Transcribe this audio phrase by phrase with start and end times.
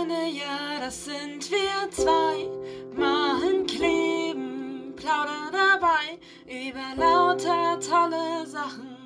[0.00, 2.48] Freunde, ja, das sind wir zwei.
[2.96, 8.96] Machen kleben, plaudern dabei über lauter tolle Sachen,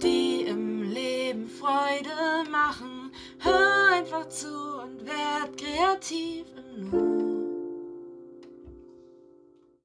[0.00, 3.10] die im Leben Freude machen.
[3.40, 4.46] Hör einfach zu
[4.82, 7.24] und werd kreativ im Nu.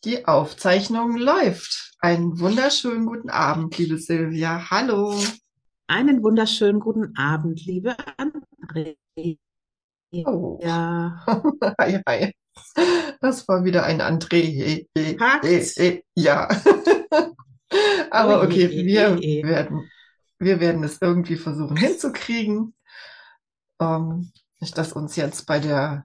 [0.05, 1.95] Die Aufzeichnung läuft.
[1.99, 4.69] Einen wunderschönen guten Abend, liebe Silvia.
[4.69, 5.19] Hallo.
[5.87, 8.93] Einen wunderschönen guten Abend, liebe Andrea.
[10.11, 10.59] Oh.
[10.61, 11.23] Ja,
[11.79, 12.33] Hi, hi.
[13.21, 14.87] Das war wieder ein André.
[15.19, 15.75] Hakt's?
[16.15, 16.47] Ja.
[18.11, 19.89] Aber okay, wir werden,
[20.39, 22.73] wir werden es irgendwie versuchen hinzukriegen.
[23.79, 26.03] Ähm, nicht, dass uns jetzt bei der,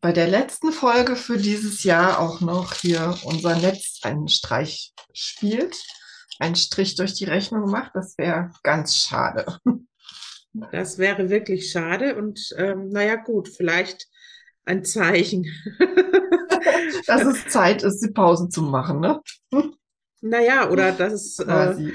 [0.00, 5.76] bei der letzten Folge für dieses Jahr auch noch hier unser Netz einen Streich spielt,
[6.38, 7.92] einen Strich durch die Rechnung macht.
[7.94, 9.58] Das wäre ganz schade.
[10.72, 14.08] das wäre wirklich schade und ähm, naja, gut, vielleicht
[14.64, 15.46] ein Zeichen.
[17.06, 19.20] Dass es Zeit ist, die Pause zu machen, ne?
[20.22, 21.92] Naja, oder dass es äh,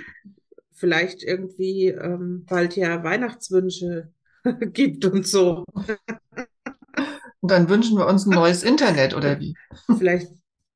[0.71, 4.13] vielleicht irgendwie ähm, bald ja Weihnachtswünsche
[4.71, 5.65] gibt und so.
[7.41, 9.55] Und dann wünschen wir uns ein neues Internet, oder wie?
[9.97, 10.31] Vielleicht,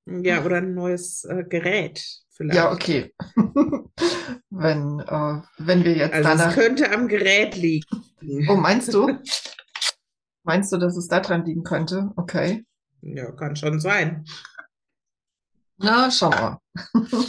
[0.06, 2.56] ja, oder ein neues äh, Gerät vielleicht.
[2.56, 3.14] Ja, okay.
[4.50, 6.54] Wenn, äh, wenn wir jetzt Also es danach.
[6.54, 7.86] könnte am Gerät liegen.
[8.48, 9.20] Oh, meinst du?
[10.44, 12.12] Meinst du, dass es daran liegen könnte?
[12.16, 12.66] Okay.
[13.02, 14.26] Ja, kann schon sein.
[15.78, 16.62] Na, schauen wir.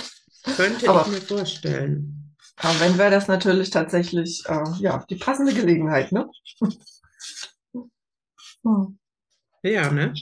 [0.57, 2.35] Könnte Aber- ich mir vorstellen.
[2.59, 6.31] Aber wenn wäre das natürlich tatsächlich, äh, ja, die passende Gelegenheit, ne?
[8.65, 8.99] Hm.
[9.63, 10.15] Ja, ne?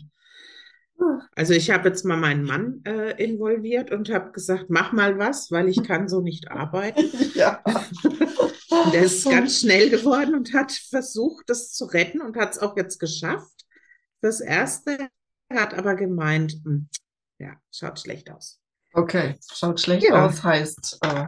[1.37, 5.51] Also ich habe jetzt mal meinen Mann äh, involviert und habe gesagt, mach mal was,
[5.51, 7.05] weil ich kann so nicht arbeiten.
[7.35, 7.63] Ja.
[7.65, 12.59] Und er ist ganz schnell geworden und hat versucht, das zu retten und hat es
[12.59, 13.65] auch jetzt geschafft.
[14.21, 15.09] Das erste
[15.53, 16.89] hat aber gemeint, hm,
[17.39, 18.61] ja, schaut schlecht aus.
[18.93, 20.27] Okay, schaut schlecht Ja.
[20.27, 21.27] aus, heißt, äh,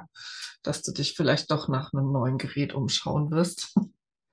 [0.63, 3.75] dass du dich vielleicht doch nach einem neuen Gerät umschauen wirst.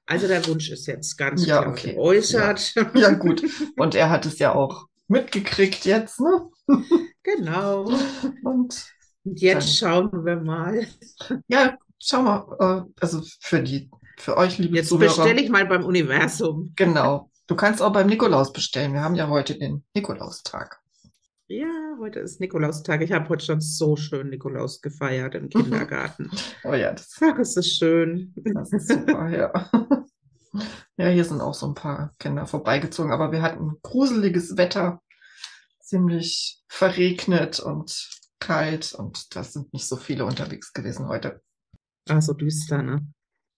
[0.05, 1.93] Also der Wunsch ist jetzt ganz Ja, klar okay.
[1.93, 2.75] geäußert.
[2.93, 3.43] Ja, gut.
[3.77, 6.49] Und er hat es ja auch mitgekriegt jetzt, ne?
[7.23, 7.85] Genau.
[8.43, 8.85] Und
[9.23, 10.87] Und jetzt schauen wir mal.
[11.47, 15.07] ja, schau mal, äh, also für die, für euch, liebe Jetzt Zuhörer.
[15.07, 16.73] bestelle ich mal beim Universum.
[16.75, 17.29] Genau.
[17.47, 18.93] Du kannst auch beim Nikolaus bestellen.
[18.93, 20.79] Wir haben ja heute den Nikolaustag.
[21.47, 21.67] Ja,
[21.99, 23.01] heute ist Nikolaustag.
[23.01, 26.31] Ich habe heute schon so schön Nikolaus gefeiert im Kindergarten.
[26.63, 28.33] Oh ja, das, Ach, es ist schön.
[28.35, 29.69] das ist super, ja.
[30.97, 35.01] Ja, hier sind auch so ein paar Kinder vorbeigezogen, aber wir hatten gruseliges Wetter,
[35.79, 38.09] ziemlich verregnet und
[38.39, 41.41] kalt und da sind nicht so viele unterwegs gewesen heute.
[42.09, 43.05] Ah, so düster, ne?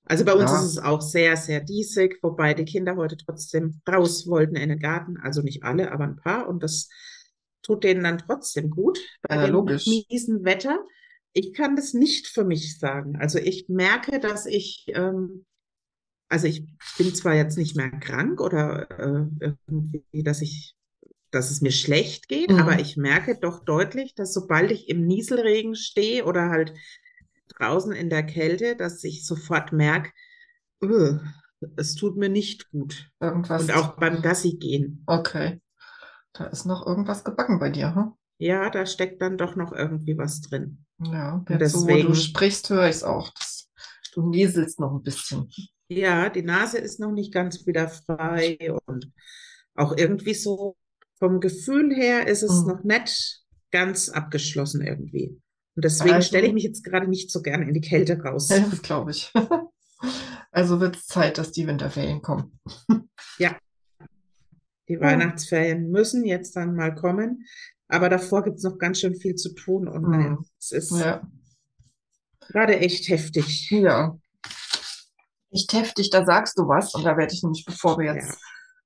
[0.06, 0.62] Also bei uns Ja.
[0.62, 4.79] ist es auch sehr, sehr diesig, wobei die Kinder heute trotzdem raus wollten in den
[4.79, 5.17] Garten.
[5.17, 6.47] Also nicht alle, aber ein paar.
[6.47, 6.90] Und das
[7.63, 9.85] tut denen dann trotzdem gut bei Ja, dem logisch.
[9.85, 10.79] miesen Wetter.
[11.34, 13.17] Ich kann das nicht für mich sagen.
[13.17, 15.46] Also ich merke, dass ich, ähm,
[16.30, 16.66] also ich
[16.97, 19.28] bin zwar jetzt nicht mehr krank oder äh,
[19.68, 20.75] irgendwie, dass ich,
[21.31, 22.58] dass es mir schlecht geht, Mhm.
[22.59, 26.74] aber ich merke doch deutlich, dass sobald ich im Nieselregen stehe oder halt
[27.58, 30.12] draußen in der Kälte, dass ich sofort merke,
[30.81, 31.22] "Ugh,
[31.78, 33.09] es tut mir nicht gut.
[33.19, 33.62] Irgendwas.
[33.64, 35.03] Und auch beim Gassi gehen.
[35.08, 35.62] Okay.
[36.34, 38.14] Da ist noch irgendwas gebacken bei dir, hm?
[38.40, 40.85] Ja, da steckt dann doch noch irgendwie was drin.
[41.00, 43.30] Ja, jetzt so, wo deswegen- du sprichst, höre ich es auch.
[43.34, 43.69] Das,
[44.14, 45.50] du nieselst noch ein bisschen.
[45.88, 48.57] Ja, die Nase ist noch nicht ganz wieder frei
[48.88, 49.12] und
[49.75, 50.75] auch irgendwie so
[51.19, 52.68] vom Gefühl her ist es Mhm.
[52.68, 55.40] noch nicht ganz abgeschlossen irgendwie.
[55.75, 58.50] Und deswegen Also- stelle ich mich jetzt gerade nicht so gerne in die Kälte raus.
[58.50, 59.31] Ja, das glaube ich.
[60.51, 62.59] Also wird es Zeit, dass die Winterferien kommen.
[64.88, 67.44] Die Weihnachtsferien müssen jetzt dann mal kommen,
[67.88, 70.12] aber davor gibt es noch ganz schön viel zu tun und Mhm.
[70.12, 71.28] naja, es ist Ja.
[72.40, 73.70] gerade echt heftig.
[73.72, 74.17] Ja.
[75.55, 76.93] Nicht heftig, da sagst du was.
[76.96, 78.35] Und da werde ich nämlich, bevor wir jetzt Ja.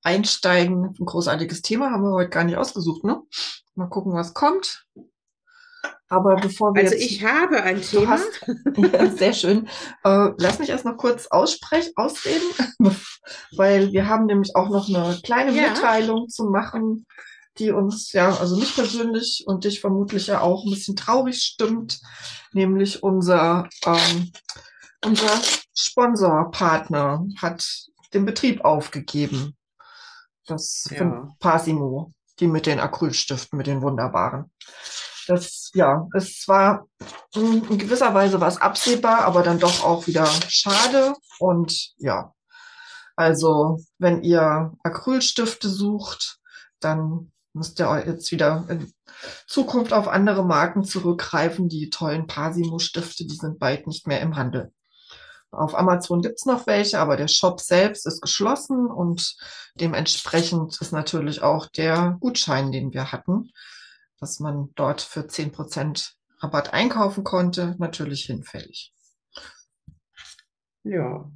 [0.03, 3.19] einsteigen, ein großartiges Thema haben wir heute gar nicht ausgesucht, ne?
[3.73, 4.85] Mal gucken, was kommt.
[6.09, 8.09] Aber bevor wir Also jetzt, ich habe ein Thema.
[8.11, 8.45] hast,
[8.77, 9.67] ja, sehr schön.
[10.03, 12.45] Äh, lass mich erst noch kurz aussprechen, ausreden,
[13.57, 15.69] weil wir haben nämlich auch noch eine kleine Ja.
[15.69, 17.07] Mitteilung zu machen,
[17.57, 21.99] die uns ja, also mich persönlich und dich vermutlich ja auch ein bisschen traurig stimmt,
[22.53, 24.31] nämlich unser, ähm,
[25.03, 25.31] unser
[25.81, 27.67] Sponsorpartner hat
[28.13, 29.55] den Betrieb aufgegeben.
[30.45, 30.97] Das Ja.
[30.97, 34.51] von Pasimo, die mit den Acrylstiften, mit den wunderbaren.
[35.27, 36.87] Das, ja, es war
[37.35, 41.13] in gewisser Weise was absehbar, aber dann doch auch wieder schade.
[41.37, 42.33] Und ja,
[43.15, 46.39] Also, wenn ihr Acrylstifte sucht,
[46.79, 48.93] dann müsst ihr jetzt wieder in
[49.45, 51.67] Zukunft auf andere Marken zurückgreifen.
[51.67, 54.71] Die tollen Pasimo-Stifte, die sind bald nicht mehr im Handel.
[55.51, 59.35] Auf Amazon gibt's noch welche, aber der Shop selbst ist geschlossen und
[59.75, 63.49] dementsprechend ist natürlich auch der Gutschein, den wir hatten,
[64.19, 68.93] dass man dort für 10% Rabatt einkaufen konnte, natürlich hinfällig.
[70.83, 71.29] Ja.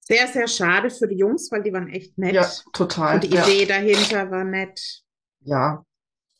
[0.00, 2.34] Sehr, sehr schade für die Jungs, weil die waren echt nett.
[2.34, 3.16] Ja, total.
[3.16, 3.46] Und die ja.
[3.46, 5.02] Idee dahinter war nett.
[5.40, 5.84] Ja,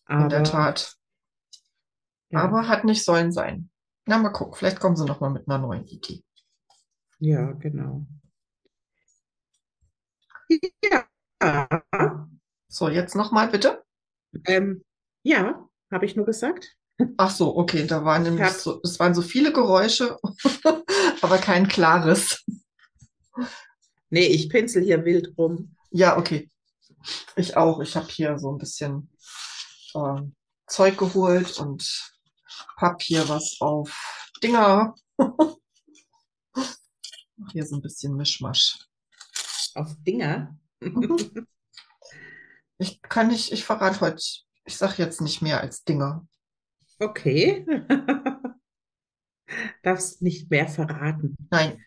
[0.09, 0.97] in der Aber Tat.
[2.31, 3.71] ja, Aber hat nicht sollen sein.
[4.05, 6.23] Na, mal gucken, vielleicht kommen sie noch mal mit einer neuen Idee.
[7.19, 8.07] Ja, genau.
[10.83, 11.07] Ja.
[12.69, 13.85] So, jetzt noch mal bitte.
[14.47, 14.85] Ähm,
[15.23, 16.77] ja, habe ich nur gesagt.
[17.19, 20.19] Ach so, okay, da waren nämlich so, es waren so viele Geräusche,
[21.21, 22.45] aber kein klares.
[24.09, 25.77] Nee, ich pinsel hier wild rum.
[25.91, 26.51] Ja, okay.
[27.37, 27.81] Ich auch.
[27.81, 29.11] Ich habe hier so ein bisschen
[29.95, 30.35] ähm,
[30.67, 32.13] Zeug geholt und
[32.79, 34.95] hab hier was auf Dinger.
[37.53, 38.79] Hier so ein bisschen Mischmasch.
[39.75, 40.57] Auf Dinger.
[40.81, 41.47] Mhm.
[42.79, 44.23] Ich kann nicht, ich verrate heute,
[44.67, 46.29] ich sage jetzt nicht mehr als Dinger.
[46.99, 47.65] Okay.
[49.83, 51.39] Darfst nicht mehr verraten.
[51.51, 51.83] Nein,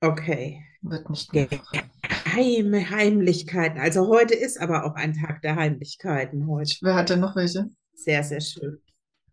[0.00, 0.64] Okay.
[0.80, 1.90] wird nicht mehr verraten.
[2.02, 3.80] Geheime Heimlichkeiten.
[3.80, 6.76] Also heute ist aber auch ein Tag der Heimlichkeiten heute.
[6.82, 7.68] Wer hat denn noch welche?
[7.94, 8.80] Sehr, sehr schön.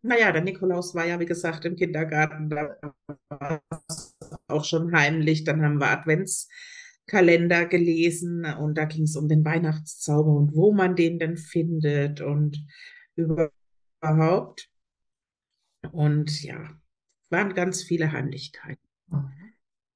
[0.06, 2.48] Naja, der Nikolaus war ja, wie gesagt, im Kindergarten.
[2.48, 2.78] Da
[3.30, 4.16] war es
[4.48, 5.46] auch schon heimlich.
[5.46, 10.96] Dann haben wir Adventskalender gelesen und da ging es um den Weihnachtszauber und wo man
[10.96, 12.64] den denn findet und
[13.16, 14.70] überhaupt.
[15.92, 16.80] Und ja,
[17.32, 18.88] waren ganz viele Heimlichkeiten.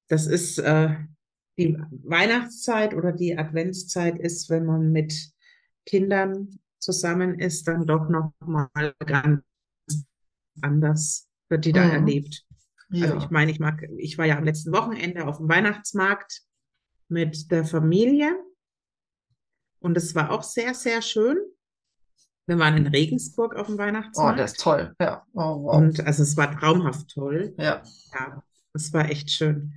[0.08, 0.96] Das ist äh,
[1.60, 5.14] die Weihnachtszeit oder die Adventszeit ist, wenn man mit
[5.86, 9.44] Kindern zusammen ist, dann doch noch mal ganz
[10.62, 11.92] anders wird die da Mhm.
[11.92, 12.46] erlebt.
[12.92, 13.18] Also Ja.
[13.18, 16.42] ich meine, ich mag, ich war ja am letzten Wochenende auf dem Weihnachtsmarkt
[17.08, 18.36] mit der Familie
[19.80, 21.38] und es war auch sehr, sehr schön.
[22.48, 24.96] Wir waren in Regensburg auf dem Oh, Weihnachtsmarkt ist toll.
[25.00, 25.24] Ja.
[25.34, 25.76] Oh, wow.
[25.76, 27.54] und also es war traumhaft toll.
[27.58, 27.84] Ja.
[28.14, 28.44] Ja,
[28.74, 29.74] es war echt schön.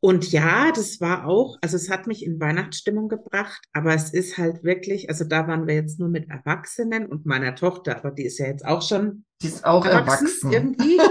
[0.00, 4.38] Und ja, das war auch, also es hat mich in Weihnachtsstimmung gebracht, aber es ist
[4.38, 8.24] halt wirklich, also da waren wir jetzt nur mit Erwachsenen und meiner Tochter, aber die
[8.24, 10.52] ist ja jetzt auch schon Die ist auch erwachsen erwachsen.
[10.52, 10.98] irgendwie.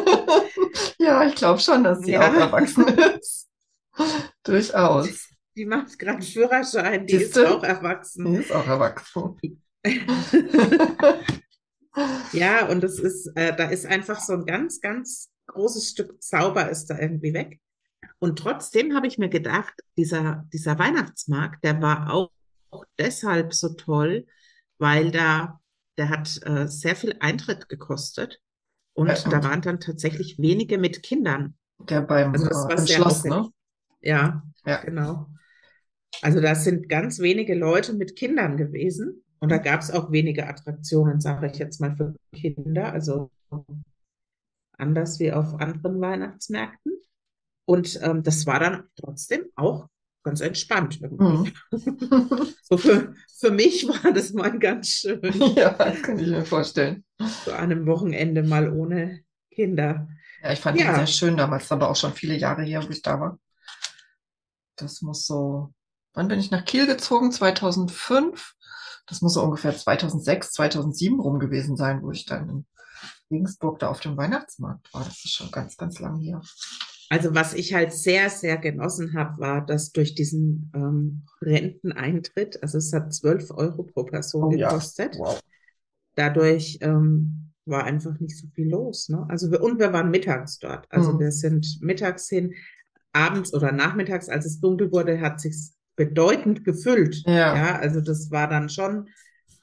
[0.99, 2.29] Ja, ich glaube schon, dass sie Ja.
[2.29, 2.85] auch erwachsen
[3.19, 3.47] ist.
[4.43, 5.27] Durchaus.
[5.55, 7.51] Die macht gerade Führerschein, die ist Siehste?
[7.55, 8.31] auch erwachsen.
[8.33, 9.35] Sie ist auch erwachsen.
[12.31, 16.69] Ja, und es ist, äh, da ist einfach so ein ganz, ganz großes Stück Zauber
[16.69, 17.59] ist da irgendwie weg.
[18.19, 22.31] Und trotzdem habe ich mir gedacht, dieser, dieser Weihnachtsmarkt, der war auch,
[22.71, 24.25] auch deshalb so toll,
[24.79, 25.59] weil da,
[25.97, 28.39] der hat äh, sehr viel Eintritt gekostet.
[28.93, 31.55] Und Ja, da und- waren dann tatsächlich wenige mit Kindern.
[31.79, 33.35] Der beim Also das äh, war sehr Schloss, ne?
[33.35, 33.53] aufwendig.
[34.01, 34.77] Ja, Ja.
[34.81, 35.27] genau.
[36.23, 39.23] Also da sind ganz wenige Leute mit Kindern gewesen.
[39.39, 42.91] Und da gab es auch wenige Attraktionen, sage ich jetzt mal, für Kinder.
[42.91, 43.29] Also
[44.77, 46.93] anders wie auf anderen Weihnachtsmärkten.
[47.67, 49.89] Und ähm, das war dann trotzdem auch
[50.23, 51.51] ganz entspannt irgendwie.
[51.71, 52.47] Mhm.
[52.63, 55.21] So für, für mich war das mal ganz schön,
[55.55, 57.05] Ja, das kann ich mir vorstellen.
[57.45, 59.21] so an einem Wochenende mal ohne
[59.51, 60.07] Kinder.
[60.43, 60.87] Ja, ich fand Ja.
[60.87, 63.39] den sehr schön damals, aber auch schon viele Jahre her, wo ich da war.
[64.75, 65.73] Das muss so,
[66.13, 67.31] wann bin ich nach Kiel gezogen?
[67.31, 68.53] 2005.
[69.07, 72.65] Das muss so ungefähr 2006, 2007 rum gewesen sein, wo ich dann in
[73.31, 75.03] Regensburg da auf dem Weihnachtsmarkt war.
[75.05, 76.41] Das ist schon ganz, ganz lang her.
[77.09, 82.77] Also was ich halt sehr, sehr genossen habe, war, dass durch diesen ähm, Renteneintritt, also
[82.77, 84.71] es hat 12 Euro pro Person Oh ja.
[84.71, 85.39] gekostet, Wow.
[86.15, 89.09] dadurch ähm, war einfach nicht so viel los.
[89.09, 89.25] Ne?
[89.29, 90.85] Also wir, und wir waren mittags dort.
[90.89, 91.19] Also Mhm.
[91.19, 92.53] wir sind mittags hin,
[93.13, 97.23] abends oder nachmittags, als es dunkel wurde, hat sich's bedeutend gefüllt.
[97.25, 97.55] Ja.
[97.55, 99.09] Ja, also das war dann schon,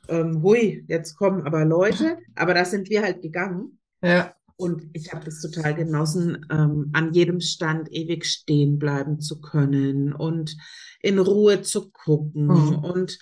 [0.08, 3.78] ähm, hui, jetzt kommen aber Leute, aber da sind wir halt gegangen.
[4.02, 9.40] Ja, Und ich habe das total genossen, ähm, an jedem Stand ewig stehen bleiben zu
[9.40, 10.56] können und
[11.00, 12.76] in Ruhe zu gucken Mhm.
[12.76, 13.18] und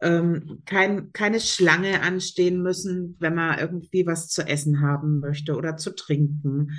[0.00, 5.78] ähm, kein, keine Schlange anstehen müssen, wenn man irgendwie was zu essen haben möchte oder
[5.78, 6.72] zu trinken.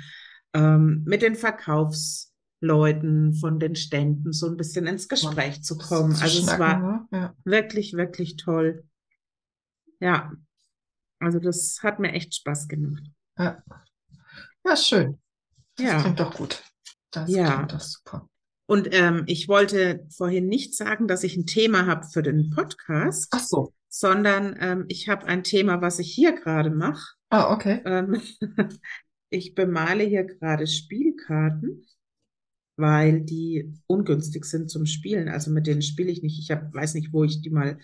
[0.52, 6.14] Ähm, mit den Verkaufsleuten von den Ständen so ein bisschen ins Gespräch zu kommen.
[6.14, 7.08] zu Also es war ne?
[7.10, 7.34] Ja.
[7.44, 8.84] wirklich, wirklich toll.
[9.98, 10.30] Ja,
[11.18, 13.02] also das hat mir echt Spaß gemacht.
[13.38, 13.62] Ja,
[14.74, 15.18] schön.
[15.76, 16.00] Das Ja.
[16.00, 16.62] klingt doch gut.
[17.12, 17.54] Das Ja.
[17.54, 18.28] klingt doch super.
[18.66, 23.28] Und ähm, ich wollte vorhin nicht sagen, dass ich ein Thema habe für den Podcast,
[23.30, 23.72] Ach so.
[23.88, 27.14] sondern ähm, ich habe ein Thema, was ich hier gerade mache.
[27.30, 27.80] Ah, okay.
[27.84, 28.20] Ähm,
[29.30, 31.86] ich bemale hier gerade Spielkarten,
[32.76, 35.28] weil die ungünstig sind zum Spielen.
[35.28, 36.38] Also mit denen spiele ich nicht.
[36.40, 37.78] Ich hab, weiß nicht, wo ich die mal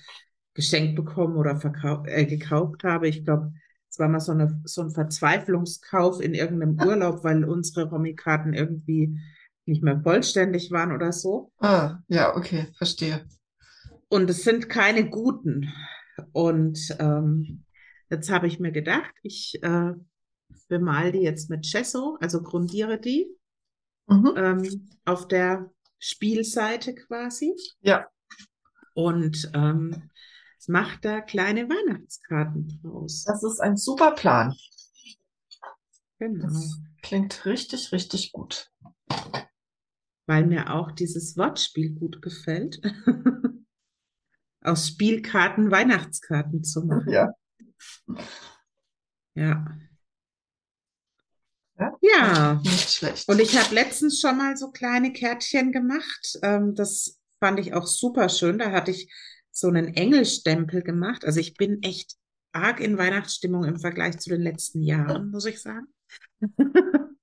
[0.55, 3.09] geschenkt bekommen oder verkau äh, gekauft habe.
[3.09, 3.53] Ich glaube,
[3.93, 9.21] es war mal so, eine, so ein Verzweiflungskauf in irgendeinem Urlaub, weil unsere Romy-Karten irgendwie
[9.67, 11.53] nicht mehr vollständig waren oder so.
[11.61, 13.27] Ah, ja, okay, verstehe.
[14.09, 15.71] Und es sind keine guten.
[16.33, 17.65] Und ähm,
[18.09, 19.93] jetzt habe ich mir gedacht, ich äh,
[20.69, 23.27] bemal die jetzt mit Gesso, also grundiere die
[24.09, 24.33] Mhm.
[24.37, 27.55] ähm, auf der Spielseite quasi.
[27.83, 28.07] Ja,
[28.95, 30.11] Und ähm,
[30.69, 33.25] macht da kleine Weihnachtskarten draus.
[33.25, 34.55] das ist ein super Plan.
[36.19, 36.47] Genau.
[36.47, 38.71] Das klingt richtig, richtig gut.
[40.27, 42.81] Weil mir auch dieses Wortspiel gut gefällt.
[44.65, 47.11] Aus Spielkarten Weihnachtskarten zu machen.
[47.11, 47.33] Ja.
[49.35, 49.67] Ja.
[51.77, 51.99] Ja.
[52.01, 52.55] Ja.
[52.63, 53.29] Nicht schlecht.
[53.29, 56.39] Und ich habe letztens schon mal so kleine Kärtchen gemacht.
[56.43, 58.59] Ähm, das fand ich auch super schön.
[58.59, 59.13] Da hatte ich
[59.53, 61.25] so einen Engelstempel gemacht.
[61.27, 62.17] Also ich bin echt
[62.53, 65.87] arg in Weihnachtsstimmung im Vergleich zu den letzten Jahren, muss ich sagen.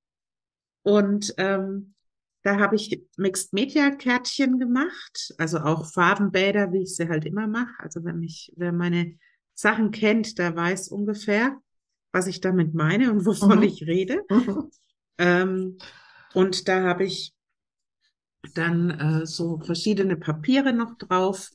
[0.83, 1.93] Und ähm,
[2.43, 7.47] da habe ich Mixed Media Kärtchen gemacht, also auch Farbenbäder, wie ich sie halt immer
[7.47, 7.73] mache.
[7.79, 9.17] Also wenn mich, wer meine
[9.53, 11.57] Sachen kennt, der weiß ungefähr,
[12.11, 13.63] was ich damit meine und wovon Mhm.
[13.63, 14.21] ich rede.
[14.29, 14.71] Mhm.
[15.17, 15.77] Ähm,
[16.33, 17.33] und da habe ich
[18.55, 21.49] dann äh, so verschiedene Papiere noch drauf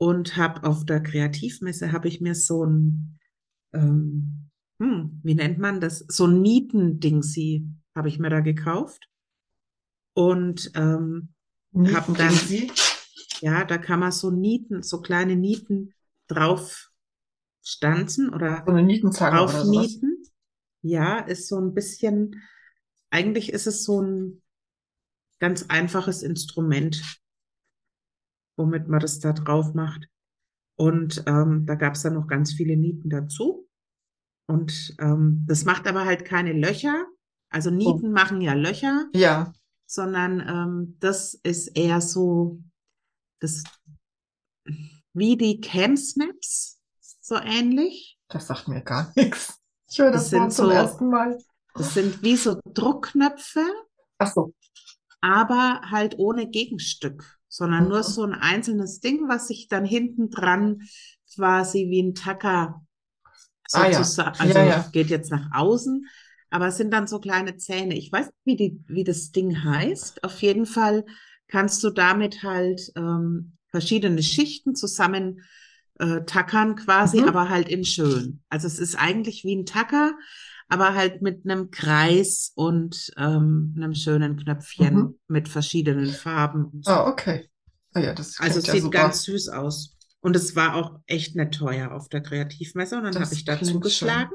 [0.00, 3.18] und habe auf der Kreativmesse habe ich mir so ein,
[3.74, 5.98] ähm, hm, wie nennt man das?
[6.08, 9.08] So ein Nietendingsi habe ich mir da gekauft.
[10.14, 11.34] Und ähm,
[11.74, 12.72] Hab Nieten dann- Sie?
[13.42, 15.92] ja, da kann man so Nieten, so kleine Nieten
[16.28, 16.90] drauf
[17.62, 19.64] stanzen oder So eine Nietenzange oder sowas.
[19.86, 20.22] Aufnieten.
[20.82, 22.42] Ja, ist so ein bisschen,
[23.10, 24.40] eigentlich ist es so ein
[25.40, 27.02] ganz einfaches Instrument,
[28.60, 30.06] womit man das da drauf macht.
[30.78, 33.66] Und ähm, da gab es dann noch ganz viele Nieten dazu.
[34.46, 37.06] Und ähm, das macht aber halt keine Löcher.
[37.50, 39.52] Also Nieten machen ja Löcher, Ja,
[39.86, 42.62] sondern ähm, das ist eher so
[43.40, 43.64] das
[45.12, 46.80] wie die Cam Snaps,
[47.20, 48.18] so ähnlich.
[48.28, 49.58] das sagt mir gar nichts.
[49.90, 51.38] Ich höre das, Das sind zum so- ersten Mal.
[51.74, 53.64] Das sind wie so Druckknöpfe,
[54.18, 54.54] Ach so.
[55.20, 58.04] aber halt ohne Gegenstück, sondern nur Mhm.
[58.04, 60.82] so ein einzelnes Ding, was sich dann hinten dran
[61.34, 62.82] quasi wie ein Tacker
[63.72, 64.00] Ah ja.
[64.02, 64.92] sozusagen, Ja, also ja.
[64.92, 66.06] geht jetzt nach außen,
[66.50, 67.96] aber es sind dann so kleine Zähne.
[67.96, 70.24] Ich weiß nicht, wie die, wie das Ding heißt.
[70.24, 71.04] Auf jeden Fall
[71.48, 75.42] kannst du damit halt ähm, verschiedene Schichten zusammen
[75.98, 77.28] äh, tackern quasi, Mhm.
[77.28, 78.42] aber halt in schön.
[78.48, 80.12] Also es ist eigentlich wie ein Tacker,
[80.70, 85.14] aber halt mit einem Kreis und ähm, einem schönen Knöpfchen Mhm.
[85.28, 86.92] mit verschiedenen Farben und so.
[86.92, 87.48] Ah, okay.
[87.92, 89.02] Ah ja, das Also es ja sieht super.
[89.02, 89.96] ganz süß aus.
[90.20, 92.96] Und es war auch echt nicht teuer auf der Kreativmesse.
[92.98, 94.32] Und dann habe ich da zugeschlagen.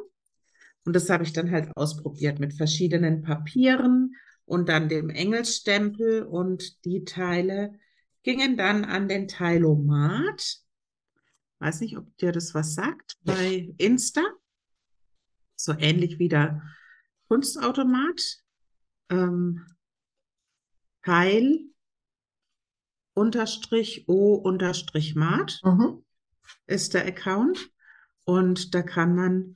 [0.86, 4.14] Und das habe ich dann halt ausprobiert mit verschiedenen Papieren
[4.46, 6.24] und dann dem Engelsstempel.
[6.24, 7.74] Und die Teile
[8.24, 10.58] gingen dann an den Teilomat.
[11.60, 14.22] Weiß nicht, ob dir das was sagt, bei Insta.
[15.56, 16.62] So ähnlich wie der
[17.28, 18.40] Kunstautomat.
[19.10, 19.66] Ähm,
[21.04, 21.60] Teil
[23.14, 26.04] unterstrich O unterstrich Mat Mhm.
[26.68, 27.72] ist der Account.
[28.26, 29.56] Und da kann man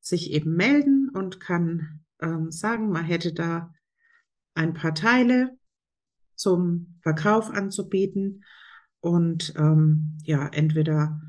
[0.00, 3.72] sich eben melden und kann ähm, sagen, man hätte da
[4.54, 5.58] ein paar Teile
[6.34, 8.44] zum Verkauf anzubieten.
[9.00, 11.20] Und ähm, ja, entweder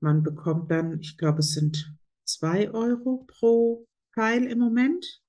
[0.00, 1.92] man bekommt dann, ich glaube, es sind
[2.28, 5.22] zwei Euro pro Teil im Moment.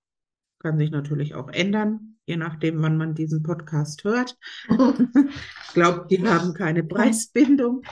[0.60, 4.38] Kann sich natürlich auch ändern, je nachdem, wann man diesen Podcast hört.
[4.70, 7.84] Ich glaube, die haben keine Preisbindung.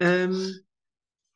[0.00, 0.60] Ähm,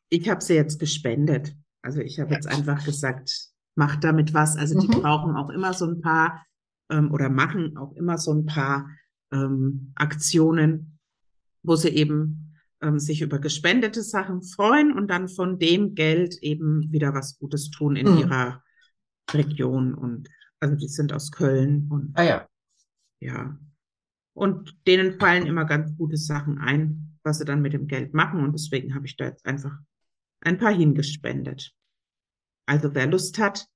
[0.08, 1.54] ich habe sie jetzt gespendet.
[1.82, 4.56] Also ich habe jetzt einfach gesagt, macht damit was.
[4.56, 5.02] Also die Mhm.
[5.02, 6.46] brauchen auch immer so ein paar
[6.90, 8.88] ähm, oder machen auch immer so ein paar
[9.30, 10.98] ähm, Aktionen,
[11.62, 12.47] wo sie eben
[12.82, 17.70] ähm, sich über gespendete Sachen freuen und dann von dem Geld eben wieder was Gutes
[17.70, 18.18] tun in Mhm.
[18.18, 18.62] ihrer
[19.32, 19.94] Region.
[19.94, 20.28] Und
[20.60, 22.48] also die sind aus Köln und Ah ja.
[23.20, 23.58] ja.
[24.34, 28.40] Und denen fallen immer ganz gute Sachen ein, was sie dann mit dem Geld machen.
[28.42, 29.76] Und deswegen habe ich da jetzt einfach
[30.40, 31.72] ein paar hingespendet.
[32.66, 33.66] Also wer Lust hat,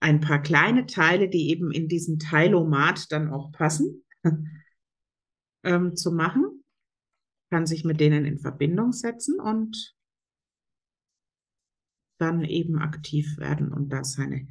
[0.00, 4.04] ein paar kleine Teile, die eben in diesen Teilomat dann auch passen,
[5.64, 6.57] ähm, zu machen,
[7.50, 9.94] kann sich mit denen in Verbindung setzen und
[12.18, 14.46] dann eben aktiv werden und da seine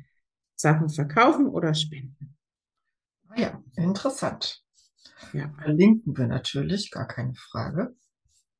[0.56, 2.36] Sachen verkaufen oder spenden.
[3.30, 4.64] Ah Ja, interessant.
[5.32, 7.96] Ja, Verlinken wir natürlich, gar keine Frage.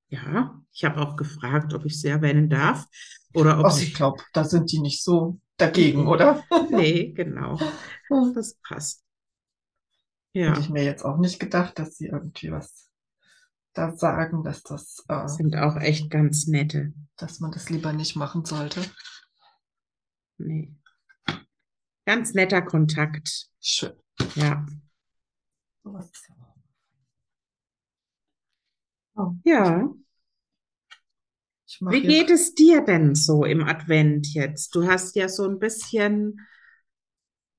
[0.10, 0.62] ja.
[0.74, 2.86] Ich habe auch gefragt, ob ich sie erwähnen darf
[3.34, 3.86] oder ob Ach, sie.
[3.86, 6.44] ich glaube, da sind die nicht so dagegen, oder?
[6.68, 7.60] Nee, genau.
[7.60, 7.74] Hätte
[8.36, 9.04] Das passt.
[10.34, 12.87] Ja, ich mir jetzt auch nicht gedacht, dass sie irgendwie was
[13.78, 16.94] da sagen, dass das, äh, sind auch echt ganz nette.
[17.18, 18.82] dass man das lieber nicht machen sollte.
[20.38, 20.72] Nee.
[22.06, 23.48] Ganz netter Kontakt.
[23.60, 23.94] Schön.
[24.36, 24.66] Ja.
[29.16, 29.90] Oh, Ja.
[31.80, 34.74] Wie geht es dir denn so im Advent jetzt?
[34.76, 36.40] Du hast ja so ein bisschen,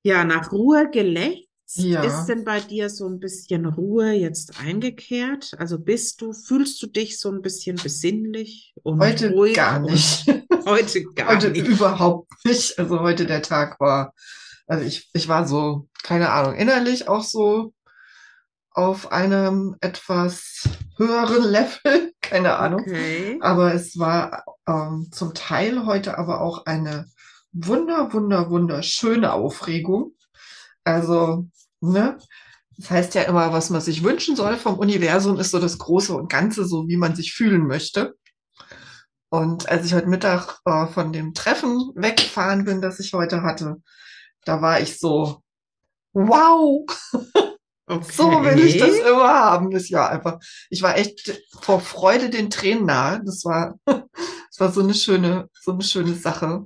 [0.03, 1.48] ja, nach Ruhe gelächzt.
[1.75, 2.03] Ja.
[2.03, 5.51] Ist denn bei dir so ein bisschen Ruhe jetzt eingekehrt?
[5.59, 10.25] Also bist du, fühlst du dich so ein bisschen besinnlich und Heute ruhig gar nicht.
[10.65, 11.67] heute gar Heute nicht.
[11.67, 12.79] überhaupt nicht.
[12.79, 14.13] Also heute der Tag war,
[14.65, 17.73] also ich, ich war so, keine Ahnung, innerlich auch so
[18.71, 22.81] auf einem etwas höheren Level, keine Ahnung.
[22.81, 23.37] Okay.
[23.41, 27.05] Aber es war ähm, zum Teil heute aber auch eine
[27.51, 30.13] wunder, wunder, wunderschöne Aufregung.
[30.83, 31.47] Also,
[31.81, 32.17] ne?
[32.77, 36.13] Das heißt ja immer, was man sich wünschen soll vom Universum, ist so das Große
[36.13, 38.15] und Ganze, so wie man sich fühlen möchte.
[39.29, 43.75] Und als ich heute Mittag äh, von dem Treffen weggefahren bin, das ich heute hatte,
[44.45, 45.43] da war ich so,
[46.13, 46.85] wow,
[48.11, 49.09] so will ich das Okay.
[49.09, 49.71] immer haben.
[49.71, 50.39] Das Jahr einfach.
[50.69, 53.21] Ich war echt vor Freude den Tränen nahe.
[53.25, 56.65] Das war, das war so eine schöne, so eine schöne Sache.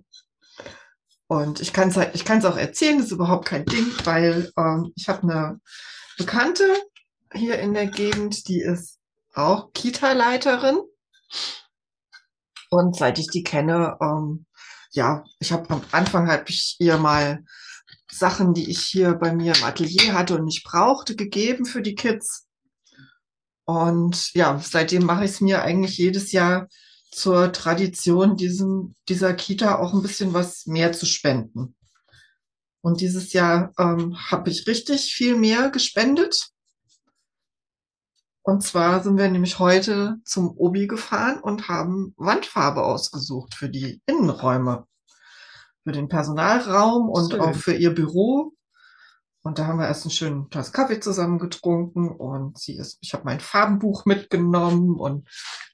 [1.27, 4.91] Und ich kann es ich kann's auch erzählen, das ist überhaupt kein Ding, weil ähm,
[4.95, 5.61] ich habe eine
[6.17, 6.65] Bekannte
[7.33, 8.99] hier in der Gegend, die ist
[9.33, 10.79] auch Kita-Leiterin.
[12.69, 14.45] Und seit ich die kenne, ähm,
[14.91, 17.43] ja, ich habe am Anfang habe ich ihr mal
[18.11, 21.95] Sachen, die ich hier bei mir im Atelier hatte und nicht brauchte, gegeben für die
[21.95, 22.47] Kids.
[23.65, 26.67] Und ja, seitdem mache ich es mir eigentlich jedes Jahr
[27.13, 31.75] zur Tradition, diesem, dieser Kita auch ein bisschen was mehr zu spenden.
[32.81, 36.49] Und dieses Jahr ähm, habe ich richtig viel mehr gespendet.
[38.41, 44.01] Und zwar sind wir nämlich heute zum Obi gefahren und haben Wandfarbe ausgesucht für die
[44.05, 44.85] Innenräume,
[45.83, 47.39] für den Personalraum und Schön.
[47.39, 48.53] auch für ihr Büro.
[49.43, 53.13] Und da haben wir erst einen schönen Tasse Kaffee zusammen getrunken und sie ist, ich
[53.13, 55.27] habe mein Farbenbuch mitgenommen und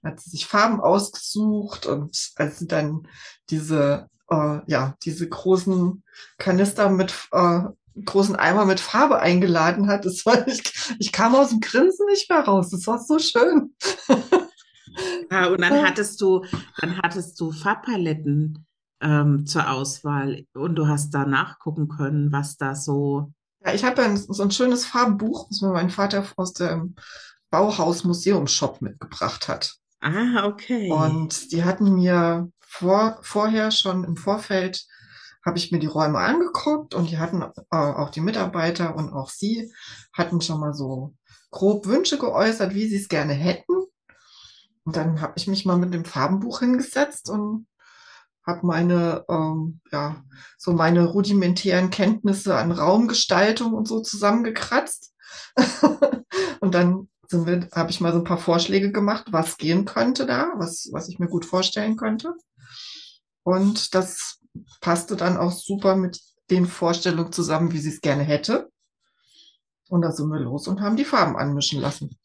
[0.04, 3.08] hat sie sich Farben ausgesucht und als sie dann
[3.52, 6.04] diese, äh, ja, diese großen
[6.40, 7.62] Kanister mit, äh,
[8.06, 10.64] großen Eimer mit Farbe eingeladen hat, das war, ich,
[10.98, 12.72] ich kam aus dem Grinsen nicht mehr raus.
[12.72, 13.76] Das war so schön.
[15.30, 16.44] Ah, und dann hattest du,
[16.82, 18.66] dann hattest du Farbpaletten
[19.02, 23.32] ähm, zur Auswahl und du hast da nachgucken können, was da so.
[23.66, 26.96] Ja, ich habe ja ein, so ein schönes Farbenbuch, das mir mein Vater aus dem
[27.50, 29.76] Bauhaus Museumsshop mitgebracht hat.
[30.02, 30.92] Ah, okay.
[30.92, 34.86] Und die hatten mir vor, vorher schon im Vorfeld,
[35.46, 39.30] habe ich mir die Räume angeguckt und die hatten äh, auch die Mitarbeiter und auch
[39.30, 39.74] sie
[40.14, 41.16] hatten schon mal so
[41.52, 43.74] grob Wünsche geäußert, wie sie es gerne hätten.
[44.84, 47.68] Und dann habe ich mich mal mit dem Farbenbuch hingesetzt und
[48.50, 50.24] habe meine, ähm, ja,
[50.58, 55.14] so meine rudimentären Kenntnisse an Raumgestaltung und so zusammengekratzt.
[56.60, 57.08] und dann
[57.74, 61.20] habe ich mal so ein paar Vorschläge gemacht, was gehen könnte da, was, was ich
[61.20, 62.34] mir gut vorstellen könnte.
[63.44, 64.40] Und das
[64.82, 68.72] passte dann auch super mit den Vorstellungen zusammen, wie sie es gerne hätte.
[69.90, 72.18] Und da sind wir los und haben die Farben anmischen lassen.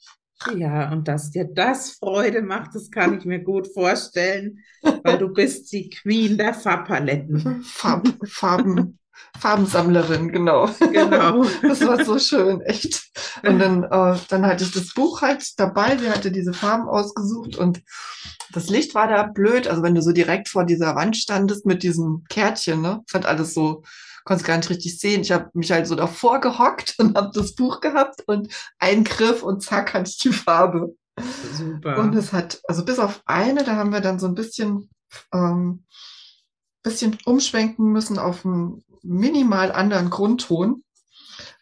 [0.57, 5.28] Ja, und dass dir das Freude macht, das kann ich mir gut vorstellen, weil du
[5.33, 7.62] bist die Queen der Farbpaletten.
[7.62, 8.98] Farb, Farben,
[9.38, 10.68] Farbensammlerin, genau.
[10.92, 11.44] Genau.
[11.62, 13.11] Das war so schön, echt.
[13.42, 17.57] Und dann, äh, dann hatte ich das Buch halt dabei, sie hatte diese Farben ausgesucht
[17.57, 17.83] und
[18.53, 19.66] das Licht war da blöd.
[19.66, 23.55] Also wenn du so direkt vor dieser Wand standest mit diesem Kärtchen, ne, hat alles
[23.55, 23.83] so,
[24.24, 25.22] konntest gar nicht richtig sehen.
[25.22, 29.42] Ich habe mich halt so davor gehockt und habe das Buch gehabt und einen Griff
[29.42, 30.94] und zack hatte ich die Farbe.
[31.53, 31.98] Super.
[31.98, 34.90] Und es hat, also bis auf eine, da haben wir dann so ein bisschen,
[35.33, 35.85] ähm,
[36.85, 40.85] bisschen umschwenken müssen auf einen minimal anderen Grundton.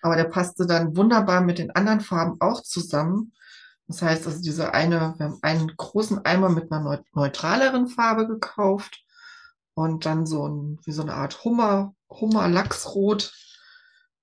[0.02, 3.32] Aber der passte dann wunderbar mit den anderen Farben auch zusammen.
[3.88, 8.26] Das heißt, also diese eine, wir haben einen großen Eimer mit einer neu- neutraleren Farbe
[8.26, 9.02] gekauft
[9.74, 13.32] und dann so ein, wie so eine Art Hummer, Hummer-Lachsrot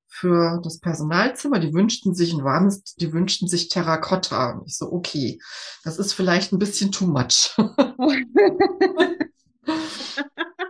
[0.08, 1.60] für das Personalzimmer.
[1.60, 4.52] Die wünschten sich ein warmes, die wünschten sich Terrakotta.
[4.52, 5.40] Und ich so, okay,
[5.84, 7.56] das ist vielleicht ein bisschen too much.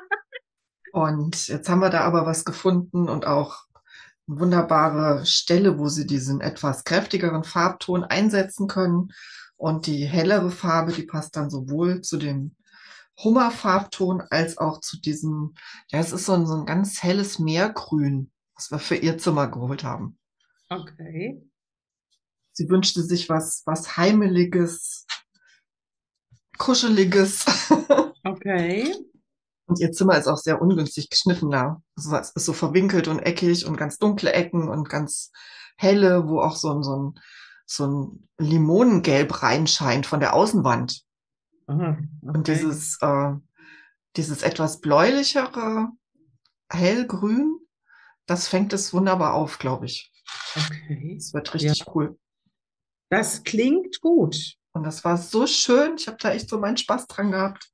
[0.99, 3.63] Und jetzt haben wir da aber was gefunden und auch
[4.27, 9.13] eine wunderbare Stelle, wo sie diesen etwas kräftigeren Farbton einsetzen können.
[9.55, 12.53] Und die hellere Farbe, die passt dann sowohl zu dem
[13.23, 15.53] Hummerfarbton als auch zu diesem,
[15.87, 19.47] ja, es ist so ein, so ein ganz helles Meergrün, was wir für ihr Zimmer
[19.47, 20.17] geholt haben.
[20.67, 21.41] Okay.
[22.51, 25.05] Sie wünschte sich was, was Heimeliges,
[26.57, 27.45] Kuscheliges.
[28.25, 28.93] Okay.
[29.69, 31.79] Und ihr Zimmer ist auch sehr ungünstig geschnitten da.
[31.95, 35.31] Also es ist so verwinkelt und eckig und ganz dunkle Ecken und ganz
[35.77, 37.19] helle, wo auch so ein, so ein,
[37.67, 41.03] so ein Limonengelb reinscheint von der Außenwand.
[41.67, 42.53] Aha, Und okay.
[42.55, 43.33] dieses, äh,
[44.15, 45.89] dieses etwas bläulichere,
[46.71, 47.59] hellgrün,
[48.25, 50.11] das fängt es wunderbar auf, glaube ich.
[50.55, 51.13] Okay.
[51.15, 52.17] Das wird richtig cool.
[53.11, 54.55] Das klingt gut.
[54.71, 55.95] Und das war so schön.
[55.99, 57.71] Ich habe da echt so meinen Spaß dran gehabt.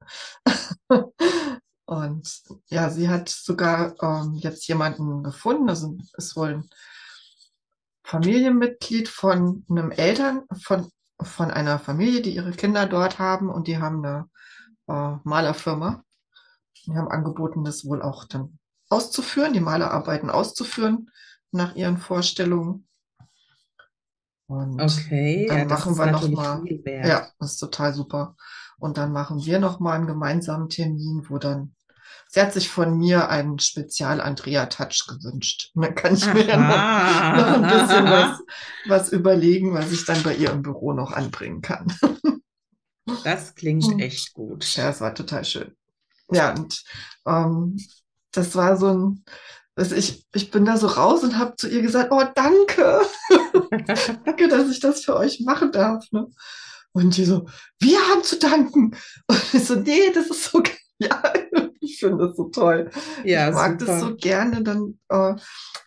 [1.86, 5.70] Und ja, sie hat sogar ähm, jetzt jemanden gefunden.
[5.70, 6.70] Also ist wohl ein
[8.04, 10.90] Familienmitglied von einem Eltern, von,
[11.22, 14.30] von einer Familie, die ihre Kinder dort haben und die haben eine
[14.88, 16.04] äh, Malerfirma.
[16.86, 21.10] Die haben angeboten, das wohl auch dann auszuführen, die Malerarbeiten auszuführen
[21.52, 22.88] nach ihren Vorstellungen.
[24.48, 27.08] Und Okay, dann ja, machen wir noch natürlich mal- viel wert.
[27.08, 28.36] ja, das ist total super.
[28.78, 31.74] Und dann machen wir nochmal einen gemeinsamen Termin, wo dann,
[32.30, 35.72] sie hat sich von mir einen Spezial-Andrea-Touch gewünscht.
[35.76, 38.40] Und dann kann ich mir ja noch, noch ein bisschen was,
[38.88, 41.88] was überlegen, was ich dann bei ihr im Büro noch anbringen kann.
[43.24, 44.00] Das klingt Hm.
[44.00, 44.66] echt gut.
[44.76, 45.76] Ja, es war total schön.
[46.32, 46.84] Ja, und
[47.28, 47.78] ähm,
[48.32, 49.24] das war so ein,
[49.76, 53.02] also ich, ich bin da so raus und habe zu ihr gesagt, oh, danke.
[54.26, 56.04] Danke, dass ich das für euch machen darf.
[56.12, 56.28] Ne?
[56.96, 57.46] Und die so,
[57.80, 58.96] wir haben zu danken.
[59.28, 60.64] Und ich so, nee, das ist so
[60.98, 61.50] genial.
[61.82, 62.90] Ich finde das so toll.
[63.26, 64.00] Ja, ich mag das super.
[64.00, 65.36] so gerne, dann äh,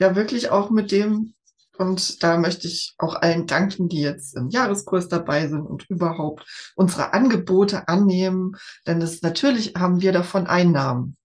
[0.01, 1.33] ja wirklich auch mit dem,
[1.79, 6.45] und da möchte ich auch allen danken, die jetzt im Jahreskurs dabei sind und überhaupt
[6.77, 11.17] unsere Angebote annehmen, denn das natürlich haben wir davon Einnahmen.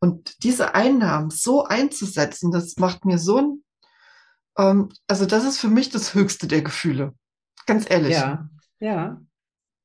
[0.00, 3.64] Und diese Einnahmen so einzusetzen, das macht mir so ein,
[4.56, 7.12] ähm, also das ist für mich das höchste der Gefühle.
[7.66, 8.12] Ganz ehrlich.
[8.12, 8.48] Ja,
[8.80, 9.20] ja.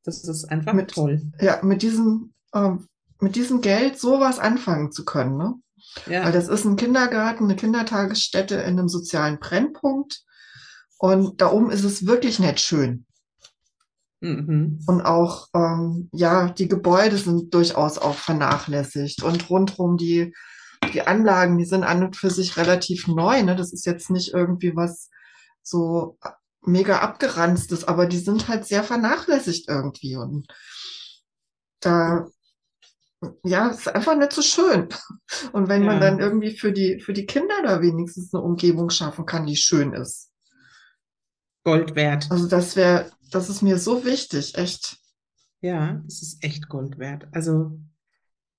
[0.03, 1.21] Das ist einfach Mit- toll.
[1.41, 2.87] Ja, mit diesem, ähm,
[3.19, 5.55] mit diesem Geld sowas anfangen zu können, ne?
[6.05, 10.23] Weil Ja, das ist ein Kindergarten, eine Kindertagesstätte in einem sozialen Brennpunkt.
[10.97, 13.05] Und da oben ist es wirklich nicht schön.
[14.21, 14.79] mhm.
[14.87, 19.23] Und auch, ähm, ja, die Gebäude sind durchaus auch vernachlässigt.
[19.23, 20.33] Und rundherum die,
[20.93, 23.43] die Anlagen, die sind an und für sich relativ neu.
[23.43, 23.55] Ne?
[23.55, 25.09] Das ist jetzt nicht irgendwie was
[25.61, 26.17] so
[26.71, 30.15] mega abgeranztes, aber die sind halt sehr vernachlässigt irgendwie.
[30.15, 30.47] Und
[31.81, 32.27] da,
[33.43, 34.87] ja, es ist einfach nicht so schön.
[35.51, 35.99] Und wenn man Ja.
[36.01, 39.93] dann irgendwie für die, für die Kinder da wenigstens eine Umgebung schaffen kann, die schön
[39.93, 40.31] ist.
[41.63, 42.27] Gold wert.
[42.31, 44.97] Also das wäre, das ist mir so wichtig, echt.
[45.61, 47.27] Ja, es ist echt Gold wert.
[47.33, 47.77] Also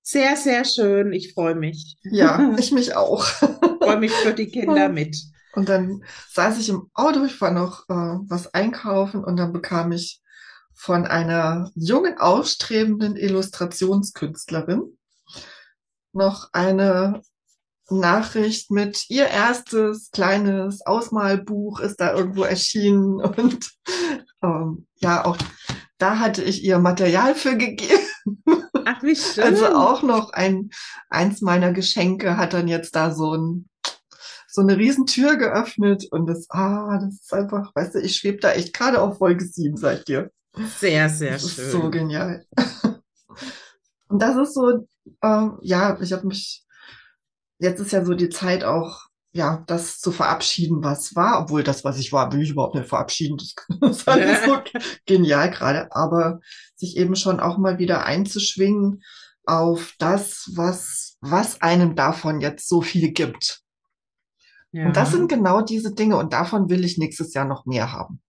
[0.03, 1.11] sehr, sehr schön.
[1.13, 1.97] Ich freue mich.
[2.03, 3.23] Ja, ich mich auch.
[3.25, 5.17] freue mich für die Kinder mit.
[5.53, 9.91] Und dann saß ich im Auto, ich war noch äh, was einkaufen und dann bekam
[9.91, 10.21] ich
[10.73, 14.97] von einer jungen, aufstrebenden Illustrationskünstlerin
[16.13, 17.21] noch eine
[17.89, 23.69] Nachricht mit ihr erstes kleines Ausmalbuch ist da irgendwo erschienen und
[24.41, 25.37] ähm, ja, auch
[25.97, 27.99] da hatte ich ihr Material für gegeben.
[28.85, 29.43] Ach, wie schön.
[29.43, 30.71] Also auch noch ein,
[31.09, 33.69] eins meiner Geschenke hat dann jetzt da so ein,
[34.51, 38.51] so eine Riesentür geöffnet und das, ah, das ist einfach, weißt du, ich schwebe da
[38.51, 40.29] echt gerade auf Folge 7, seit dir.
[40.79, 41.71] Sehr, sehr Das ist schön.
[41.71, 42.45] so genial.
[44.09, 44.85] Und das ist so,
[45.23, 46.65] ähm, ja, ich habe mich,
[47.59, 51.85] jetzt ist ja so die Zeit auch, ja, das zu verabschieden, was war, obwohl das,
[51.85, 53.37] was ich war, will ich überhaupt nicht verabschieden.
[53.37, 53.55] Das
[53.99, 54.57] ist alles so
[55.05, 56.41] genial gerade, aber
[56.75, 59.01] sich eben schon auch mal wieder einzuschwingen
[59.45, 63.61] auf das, was, was einem davon jetzt so viel gibt.
[64.73, 64.85] Ja.
[64.85, 68.21] Und das sind genau diese Dinge und davon will ich nächstes Jahr noch mehr haben.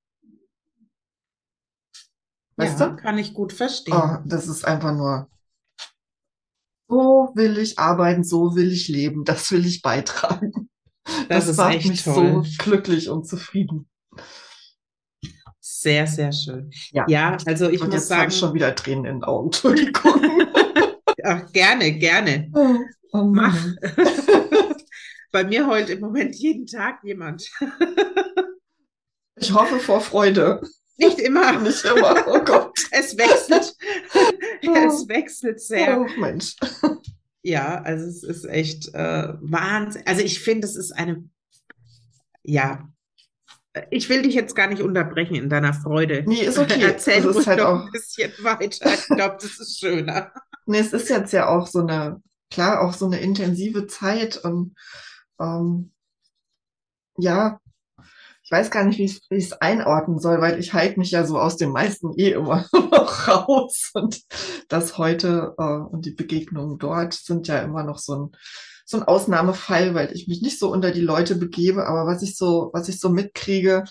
[2.56, 2.96] Weißt ja, du?
[2.96, 3.94] kann ich gut verstehen.
[3.96, 5.28] Oh, das ist einfach nur,
[6.88, 10.68] so will ich arbeiten, so will ich leben, das will ich beitragen.
[11.28, 12.44] das ist macht echt mich toll.
[12.44, 13.88] so glücklich und zufrieden.
[15.60, 16.70] Sehr, sehr schön.
[16.90, 17.04] Ja.
[17.08, 19.46] Ja, also ich und muss jetzt habe sagen, ich schon wieder Tränen in den Augen.
[19.46, 20.12] Entschuldigung.
[21.24, 22.50] ach, gerne, gerne.
[22.52, 22.78] oh,
[23.12, 23.56] oh Mach.
[25.32, 27.50] Bei mir heult im Moment jeden Tag jemand.
[29.36, 30.60] Ich hoffe vor Freude.
[30.98, 31.52] Nicht immer.
[31.60, 32.24] Nicht immer.
[32.28, 32.72] Oh Gott.
[32.90, 33.74] Es wechselt.
[34.62, 36.00] Es wechselt sehr.
[36.00, 36.56] Oh Mensch.
[37.42, 40.02] Ja, also es ist echt äh, Wahnsinn.
[40.06, 41.28] Also ich finde, es ist eine,
[42.44, 42.88] ja,
[43.90, 46.22] ich will dich jetzt gar nicht unterbrechen in deiner Freude.
[46.26, 46.80] Nee, ist okay.
[46.82, 48.94] Erzähl Es ist halt auch- ein bisschen weiter.
[48.94, 50.30] Ich glaube, das ist schöner.
[50.66, 54.76] Nee, es ist jetzt ja auch so eine, klar, auch so eine intensive Zeit und
[55.42, 55.92] ähm,
[57.18, 57.60] ja,
[58.44, 61.38] ich weiß gar nicht, wie ich es einordnen soll, weil ich halte mich ja so
[61.38, 63.90] aus dem meisten eh immer noch raus.
[63.94, 64.22] Und
[64.68, 68.30] das heute äh, und die Begegnungen dort sind ja immer noch so ein
[68.84, 72.36] so ein Ausnahmefall, weil ich mich nicht so unter die Leute begebe, aber was ich
[72.36, 73.84] so was ich so mitkriege,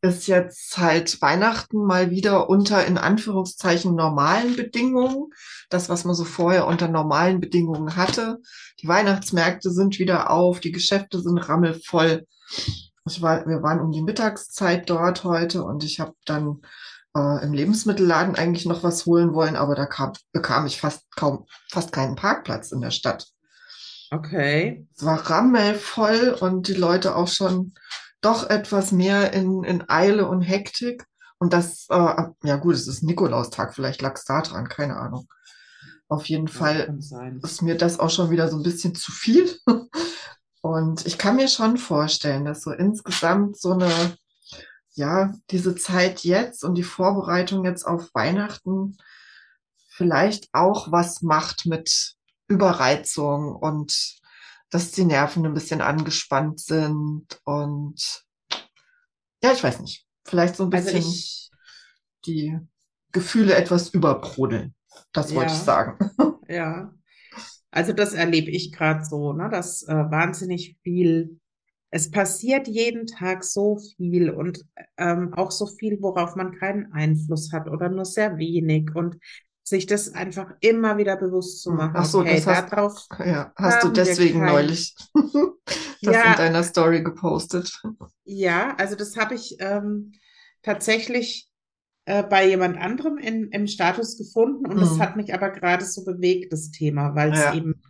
[0.00, 5.32] ist jetzt halt Weihnachten mal wieder unter in Anführungszeichen normalen Bedingungen.
[5.70, 8.38] Das, was man so vorher unter normalen Bedingungen hatte.
[8.80, 12.26] Die Weihnachtsmärkte sind wieder auf, die Geschäfte sind rammelvoll.
[13.06, 16.62] Ich war, wir waren um die Mittagszeit dort heute und ich habe dann
[17.16, 21.46] äh, im Lebensmittelladen eigentlich noch was holen wollen, aber da kam, bekam ich fast kaum,
[21.70, 23.26] fast keinen Parkplatz in der Stadt.
[24.10, 24.86] Okay.
[24.96, 27.74] Es war rammelvoll und die Leute auch schon
[28.20, 31.04] doch etwas mehr in, in Eile und Hektik.
[31.38, 35.28] Und das, äh, ja gut, es ist Nikolaustag, vielleicht lag es da dran, keine Ahnung.
[36.08, 36.94] Auf jeden Ja, Fall
[37.42, 39.50] ist mir das auch schon wieder so ein bisschen zu viel.
[40.62, 44.16] Und ich kann mir schon vorstellen, dass so insgesamt so eine,
[44.94, 48.96] ja, diese Zeit jetzt und die Vorbereitung jetzt auf Weihnachten
[49.88, 52.14] vielleicht auch was macht mit
[52.48, 54.18] Überreizung und
[54.70, 58.24] dass die Nerven ein bisschen angespannt sind und
[59.42, 61.50] ja, ich weiß nicht, vielleicht so ein Also bisschen ich,
[62.26, 62.58] die
[63.12, 64.74] Gefühle etwas überbrodeln.
[65.12, 65.64] Das wollte ich Ja.
[65.64, 65.98] sagen.
[66.48, 66.94] ja.
[67.72, 71.40] Also das erlebe ich gerade so, ne, dass äh, wahnsinnig viel,
[71.90, 74.64] es passiert jeden Tag so viel und
[74.98, 79.18] ähm, auch so viel, worauf man keinen Einfluss hat oder nur sehr wenig und
[79.68, 83.06] sich das einfach immer wieder bewusst zu Hm, machen, ach so, okay, das hast- darauf,
[83.24, 84.94] Ja, hast du deswegen neulich
[86.02, 86.24] das Ja.
[86.32, 87.72] in deiner Story gepostet?
[88.24, 90.12] ja, also das habe ich ähm,
[90.62, 91.48] tatsächlich
[92.06, 95.00] äh, bei jemand anderem in, im Status gefunden und das Mhm.
[95.00, 97.54] hat mich aber gerade so bewegt, das Thema, weil es Ja.
[97.54, 97.82] eben,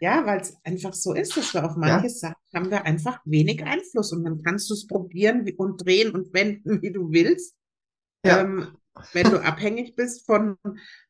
[0.00, 3.64] ja, weil es einfach so ist, dass wir auf manche Sachen haben wir einfach wenig
[3.64, 7.54] Einfluss und dann kannst du es probieren und drehen und wenden, wie du willst.
[8.24, 8.40] Ja.
[8.40, 8.68] Ähm,
[9.12, 10.56] wenn du abhängig bist von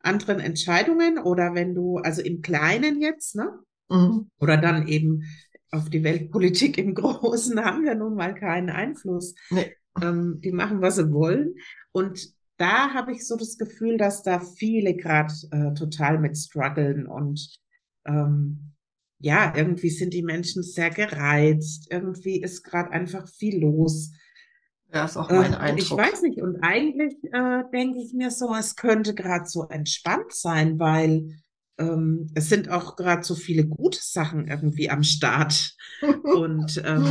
[0.00, 3.58] anderen Entscheidungen oder wenn du, also im Kleinen jetzt, ne?
[3.88, 4.30] Mhm.
[4.38, 5.24] Oder dann eben
[5.70, 9.34] auf die Weltpolitik im Großen haben wir nun mal keinen Einfluss.
[9.50, 9.76] Nee.
[10.00, 11.54] Ähm, die machen, was sie wollen.
[11.92, 17.06] Und da habe ich so das Gefühl, dass da viele gerade äh, total mit strugglen
[17.06, 17.58] und
[18.06, 18.74] ähm,
[19.18, 21.86] ja, irgendwie sind die Menschen sehr gereizt.
[21.90, 24.12] Irgendwie ist gerade einfach viel los.
[24.94, 25.82] Ja, ist auch Äh, mein und Eindruck.
[25.82, 26.40] ich weiß nicht.
[26.42, 31.28] Und eigentlich äh, denke ich mir so, es könnte gerade so entspannt sein, weil
[31.78, 35.74] ähm, es sind auch gerade so viele gute Sachen irgendwie am Start.
[36.30, 37.04] Und ähm,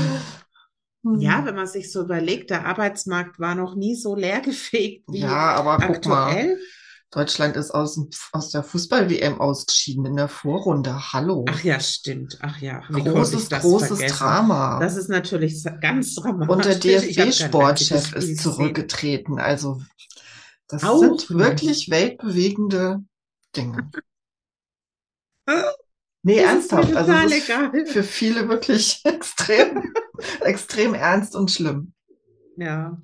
[1.03, 1.19] Hm.
[1.19, 5.55] ja, wenn man sich so überlegt, der Arbeitsmarkt war noch nie so leergefegt wie Ja,
[5.55, 6.59] aber guck mal, aktuell.
[7.13, 7.99] Deutschland ist aus,
[8.31, 11.13] aus der Fußball-WM ausgeschieden in der Vorrunde.
[11.13, 11.45] Hallo.
[11.47, 12.39] Ach ja, stimmt.
[12.41, 14.17] Ach ja, wie großes, großes vergessen?
[14.17, 14.79] Drama.
[14.79, 16.49] Das ist natürlich ganz dramatisch.
[16.49, 19.37] Und der DFB-Sportchef ist zurückgetreten.
[19.37, 19.83] Also,
[20.67, 23.03] das Auch sind wirklich weltbewegende
[23.55, 23.91] Dinge.
[26.25, 26.95] Nee, Das ernsthaft.
[26.95, 27.11] Also,
[27.87, 29.93] für viele wirklich extrem,
[30.39, 31.93] extrem ernst und schlimm.
[32.55, 32.97] Ja,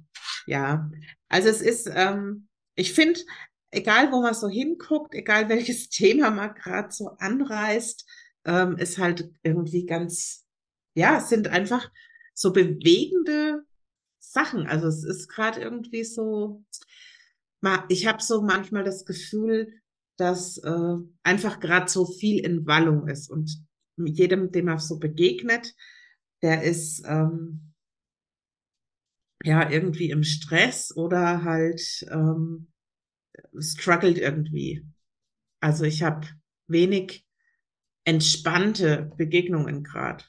[0.47, 0.89] ja.
[1.27, 3.19] Also es ist, ähm, ich finde,
[3.71, 8.05] egal wo man so hinguckt, egal welches Thema man gerade so anreißt,
[8.45, 10.45] ähm, ist halt irgendwie ganz,
[10.95, 11.91] ja, es sind einfach
[12.33, 13.63] so bewegende
[14.19, 14.67] Sachen.
[14.67, 16.63] Also es ist gerade irgendwie so,
[17.89, 19.73] ich habe so manchmal das Gefühl,
[20.17, 23.65] dass äh, einfach gerade so viel in Wallung ist und
[23.97, 25.75] jedem, dem man so begegnet,
[26.41, 27.73] der ist ähm,
[29.43, 32.68] ja irgendwie im Stress oder halt ähm,
[33.59, 34.85] struggelt irgendwie.
[35.59, 36.27] Also ich habe
[36.67, 37.25] wenig
[38.05, 40.23] entspannte Begegnungen gerade.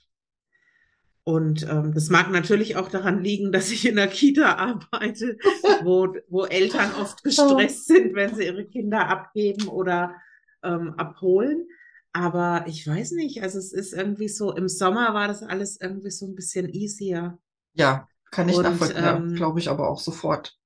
[1.22, 5.38] Und ähm, das mag natürlich auch daran liegen, dass ich in der Kita arbeite,
[5.84, 10.14] wo, wo Eltern oft gestresst sind, wenn sie ihre Kinder abgeben oder
[10.62, 11.68] ähm, abholen.
[12.12, 16.10] Aber ich weiß nicht, also es ist irgendwie so, im Sommer war das alles irgendwie
[16.10, 17.38] so ein bisschen easier.
[17.74, 19.04] Ja, kann ich Und, nachvollziehen.
[19.04, 20.58] Ähm, glaube ich aber auch sofort.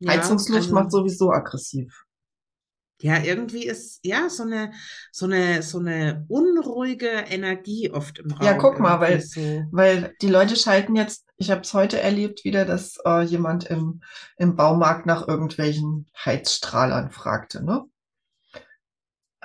[0.00, 2.04] Ja, Heizungsluft also- macht sowieso aggressiv.
[3.02, 4.74] Ja, irgendwie ist ja so eine,
[5.10, 8.44] so eine, so eine unruhige Energie oft im Raum.
[8.46, 9.40] Ja, guck mal, weil, so.
[9.70, 14.02] weil die Leute schalten jetzt, ich habe es heute erlebt wieder, dass äh, jemand im,
[14.36, 17.84] im Baumarkt nach irgendwelchen Heizstrahlern fragte, ne?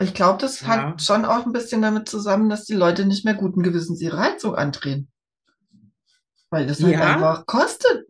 [0.01, 0.67] Ich glaube, das Ja.
[0.67, 4.19] hat schon auch ein bisschen damit zusammen, dass die Leute nicht mehr guten Gewissens ihre
[4.19, 5.09] Heizung andrehen.
[6.49, 7.13] Weil das halt Ja.
[7.15, 8.04] einfach kostet.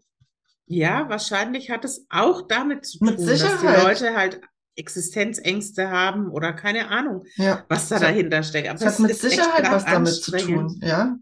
[0.67, 3.83] Ja, wahrscheinlich hat es auch damit zu Mit tun, dass die Sicherheit.
[3.83, 4.41] Leute halt
[4.75, 7.63] Existenzängste haben oder keine Ahnung, Ja.
[7.69, 8.67] was da dahinter steckt.
[8.67, 11.17] Aber Es hat mit Sicherheit was damit zu tun, ja.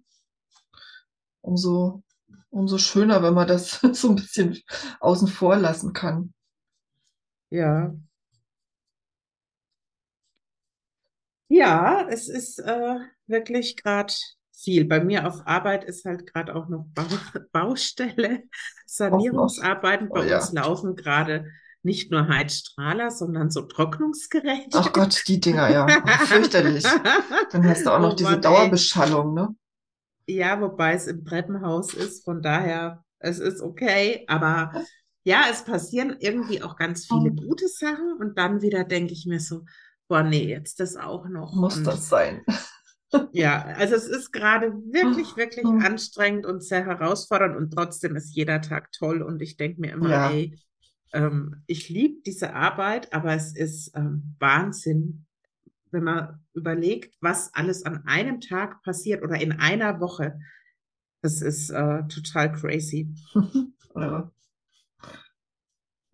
[1.41, 2.03] Umso,
[2.49, 4.59] umso schöner, wenn man das so ein bisschen
[5.01, 6.33] außen vor lassen kann.
[7.51, 7.93] Ja.
[11.49, 12.95] Ja, es ist äh,
[13.27, 14.13] wirklich gerade
[14.63, 14.85] viel.
[14.85, 17.05] Bei mir auf Arbeit ist halt gerade auch noch Bau,
[17.51, 18.43] Baustelle,
[18.85, 20.11] Sanierungsarbeiten.
[20.11, 20.37] Oh Bei ja.
[20.37, 21.45] uns laufen gerade
[21.83, 24.69] nicht nur Heizstrahler, sondern so Trocknungsgeräte.
[24.71, 25.97] Ach Gott, die Dinger, ja.
[26.03, 26.99] Oh, fürchterlich.
[27.51, 28.41] Dann hast du auch noch Oh diese Mann.
[28.41, 29.55] Dauerbeschallung, ne?
[30.27, 34.73] Ja, wobei es im Treppenhaus ist, von daher, es ist okay, aber
[35.25, 37.35] ja, es passieren irgendwie auch ganz viele Hm.
[37.35, 39.65] gute Sachen und dann wieder denke ich mir so,
[40.07, 41.53] boah, nee, jetzt das auch noch.
[41.55, 42.43] Muss Und das sein.
[43.31, 45.79] Ja, also es ist gerade wirklich, wirklich Hm.
[45.79, 50.09] anstrengend und sehr herausfordernd und trotzdem ist jeder Tag toll und ich denke mir immer,
[50.09, 50.29] Ja.
[50.29, 50.57] ey,
[51.13, 55.25] ähm, ich liebe diese Arbeit, aber es ist ähm, Wahnsinn,
[55.91, 60.39] wenn man überlegt, was alles an einem Tag passiert oder in einer Woche.
[61.21, 63.13] Das ist äh, total crazy.
[63.95, 64.31] Ja.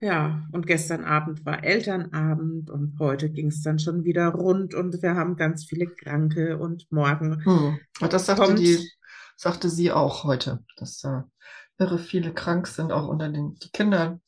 [0.02, 5.02] Ja, und gestern Abend war Elternabend und heute ging es dann schon wieder rund und
[5.02, 7.80] wir haben ganz viele Kranke und morgen Hm.
[8.00, 8.90] Und das sagte kommt, die,
[9.36, 11.30] sagte sie auch heute, dass da
[11.78, 14.22] irre viele krank sind, auch unter den die Kindern,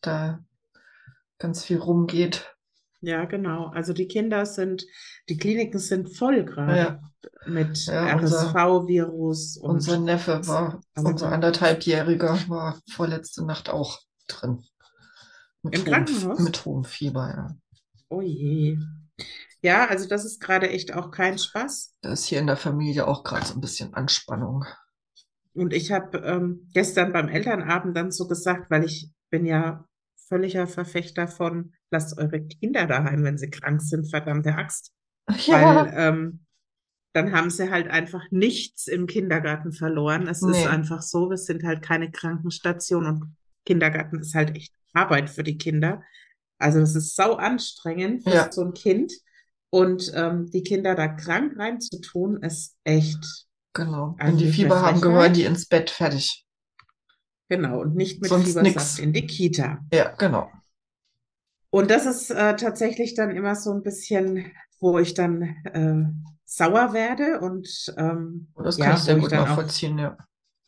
[0.00, 0.44] da
[1.38, 2.54] ganz viel rumgeht.
[3.00, 4.86] ja genau, also die Kinder sind,
[5.28, 7.00] die Kliniken sind voll gerade Ja,
[7.46, 14.00] mit ja, unser, RSV-Virus unser und Neffe war, alle unser anderthalbjähriger war vorletzte Nacht auch
[14.28, 14.62] drin.
[15.66, 16.38] Mit Im hohem, Krankenhaus?
[16.40, 17.56] mit hohem Fieber, ja.
[18.08, 18.78] Oh je.
[19.62, 21.94] Ja, also das ist gerade echt auch kein Spaß.
[22.02, 24.64] Da ist hier in der Familie auch gerade so ein bisschen Anspannung.
[25.54, 29.86] Und ich habe ähm, gestern beim Elternabend dann so gesagt, weil ich bin ja
[30.28, 34.92] völliger Verfechter von, lasst eure Kinder daheim, wenn sie krank sind, verdammte Axt.
[35.26, 36.46] Weil Ja, ähm,
[37.12, 40.28] dann haben sie halt einfach nichts im Kindergarten verloren.
[40.28, 44.72] Es ist nee, einfach so, wir sind halt keine Krankenstation und Kindergarten ist halt echt
[44.94, 46.02] Arbeit für die Kinder.
[46.58, 49.12] Also es ist sau anstrengend für ja, so ein Kind.
[49.68, 54.14] Und ähm, die Kinder da krank reinzutun, ist echt genau.
[54.18, 56.46] Wenn die eigentlich eine Fieber haben, gehören die ins Bett, fertig.
[57.48, 58.98] Genau, und nicht mit Sonst Fiebersaft nix.
[58.98, 59.78] in die Kita.
[59.92, 60.50] Ja, genau.
[61.70, 64.50] Und das ist äh, tatsächlich dann immer so ein bisschen,
[64.80, 66.04] wo ich dann äh,
[66.44, 70.16] sauer werde und ähm, das kann ich ja, sehr ich gut dann auch, nachvollziehen, ja.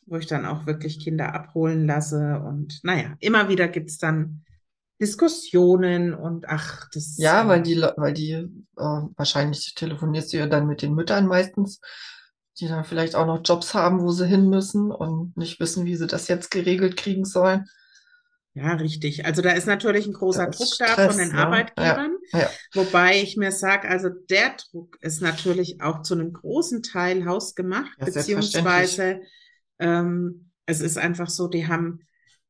[0.09, 2.41] Wo ich dann auch wirklich Kinder abholen lasse.
[2.45, 4.43] Und naja, immer wieder gibt's dann
[5.01, 10.67] Diskussionen und ach, das, Ja, weil die, weil die, äh, wahrscheinlich telefonierst du ja dann
[10.67, 11.79] mit den Müttern meistens,
[12.59, 15.95] die dann vielleicht auch noch Jobs haben, wo sie hin müssen und nicht wissen, wie
[15.95, 17.65] sie das jetzt geregelt kriegen sollen.
[18.53, 19.25] ja, richtig.
[19.25, 21.35] Also da ist natürlich ein großer Druck da von den ne?
[21.37, 22.17] Ja, Arbeitgebern.
[22.33, 27.25] ja, Wobei ich mir sage, also der Druck ist natürlich auch zu einem großen Teil
[27.25, 29.21] hausgemacht, ja, beziehungsweise
[29.79, 32.01] ähm, es ist einfach so, die haben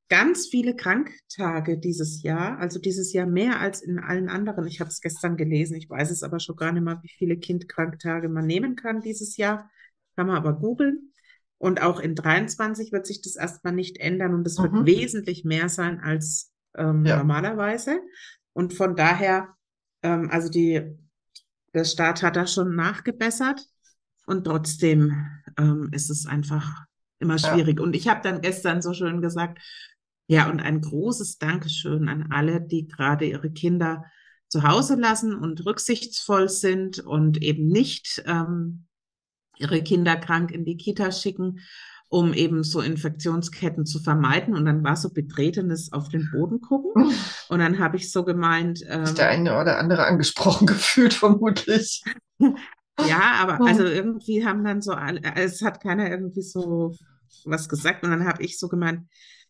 [0.10, 4.66] ganz viele Kranktage dieses Jahr, also dieses Jahr mehr als in allen anderen.
[4.68, 7.38] Ich habe es gestern gelesen, ich weiß es aber schon gar nicht mal, wie viele
[7.38, 9.70] Kindkranktage man nehmen kann dieses Jahr.
[10.16, 11.12] Kann man aber googeln.
[11.60, 14.86] Und auch in 23 wird sich das erstmal nicht ändern und es wird Mhm.
[14.86, 18.00] wesentlich mehr sein als ähm, Ja, normalerweise.
[18.54, 19.50] Und von daher,
[20.02, 20.98] ähm, also die,
[21.74, 23.62] der Staat hat da schon nachgebessert
[24.26, 25.14] und trotzdem
[25.58, 26.86] ähm, ist es einfach
[27.20, 27.80] immer ja, schwierig.
[27.80, 29.60] Und ich habe dann gestern so schön gesagt,
[30.28, 34.06] ja, und ein großes Dankeschön an alle, die gerade ihre Kinder
[34.48, 38.86] zu Hause lassen und rücksichtsvoll sind und eben nicht ähm,
[39.58, 41.60] ihre Kinder krank in die Kita schicken,
[42.10, 44.56] um eben so Infektionsketten zu vermeiden.
[44.56, 47.14] Und dann war so betretenes auf den Boden gucken.
[47.50, 52.04] Und dann habe ich so gemeint, sich der ähm, eine oder andere angesprochen gefühlt, vermutlich.
[53.08, 56.96] ja, aber also irgendwie haben dann so alle, es hat keiner irgendwie so
[57.46, 58.04] was gesagt.
[58.04, 59.08] Und dann habe ich so gemeint,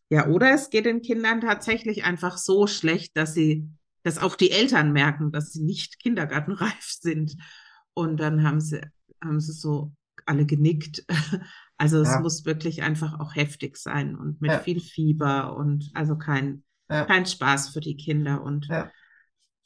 [0.09, 3.69] ja, oder es geht den Kindern tatsächlich einfach so schlecht, dass sie,
[4.03, 7.35] dass auch die Eltern merken, dass sie nicht kindergartenreif sind.
[7.93, 8.81] Und dann haben sie,
[9.23, 9.93] haben sie so
[10.25, 11.05] alle genickt.
[11.81, 15.89] Also es Ja, muss wirklich einfach auch heftig sein und mit ja, viel Fieber und
[15.93, 18.41] also kein, ja, kein Spaß für die Kinder.
[18.43, 18.91] Und ja.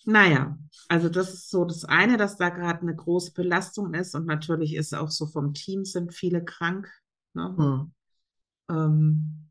[0.05, 0.57] Naja,
[0.89, 4.75] also das ist so das eine, dass da gerade eine große Belastung ist und natürlich
[4.75, 6.89] ist auch so vom Team sind viele krank.
[7.33, 7.55] Ne?
[7.57, 7.93] Hm.
[8.69, 9.49] Ähm,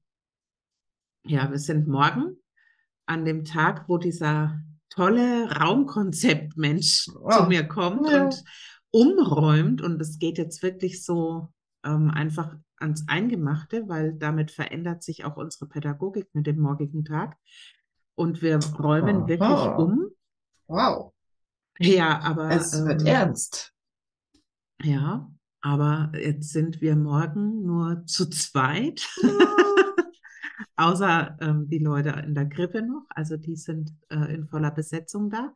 [1.25, 2.37] ja, wir sind morgen
[3.07, 8.25] an dem Tag, wo dieser tolle Raumkonzeptmensch zu Ah, mir kommt ja.
[8.25, 8.45] und
[8.91, 11.53] umräumt und es geht jetzt wirklich so
[11.85, 17.37] ähm, einfach ans Eingemachte, weil damit verändert sich auch unsere Pädagogik mit dem morgigen Tag
[18.15, 19.77] und wir räumen wirklich Aha.
[19.77, 20.02] um.
[20.73, 21.13] Wow,
[21.79, 23.75] Ja, aber es wird ähm, ernst.
[24.83, 29.07] ja, aber jetzt sind wir morgen nur zu zweit.
[30.77, 35.29] Außer ähm, die Leute in der Krippe noch, also die sind äh, in voller Besetzung
[35.29, 35.55] da.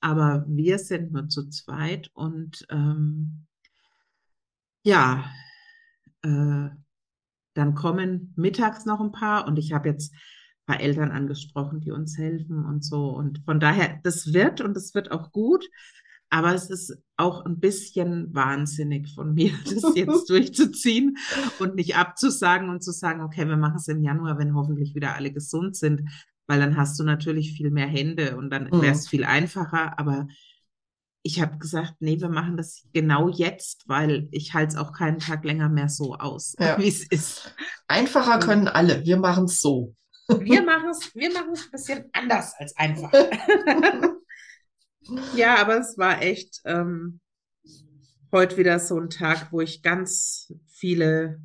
[0.00, 3.46] Aber wir sind nur zu zweit und ähm,
[4.84, 5.28] ja,
[6.22, 6.68] äh,
[7.54, 10.14] dann kommen mittags noch ein paar und ich habe jetzt
[10.66, 13.08] paar Eltern angesprochen, die uns helfen und so.
[13.10, 15.64] Und von daher, das wird und das wird auch gut.
[16.30, 21.18] Aber es ist auch ein bisschen wahnsinnig von mir, das jetzt durchzuziehen
[21.58, 25.14] und nicht abzusagen und zu sagen, okay, wir machen es im Januar, wenn hoffentlich wieder
[25.14, 26.08] alle gesund sind,
[26.46, 28.80] weil dann hast du natürlich viel mehr Hände und dann Mhm.
[28.82, 29.98] wäre es viel einfacher.
[29.98, 30.26] Aber
[31.22, 35.18] ich habe gesagt, nee, wir machen das genau jetzt, weil ich halte es auch keinen
[35.18, 36.78] Tag länger mehr so aus, Ja.
[36.78, 37.54] wie es ist.
[37.88, 39.04] Einfacher können alle.
[39.04, 39.94] Wir machen es so.
[40.28, 43.12] Wir machen es, wir ein bisschen anders als einfach.
[45.34, 47.20] Ja, aber es war echt ähm,
[48.30, 51.40] heute wieder so ein Tag, wo ich ganz viele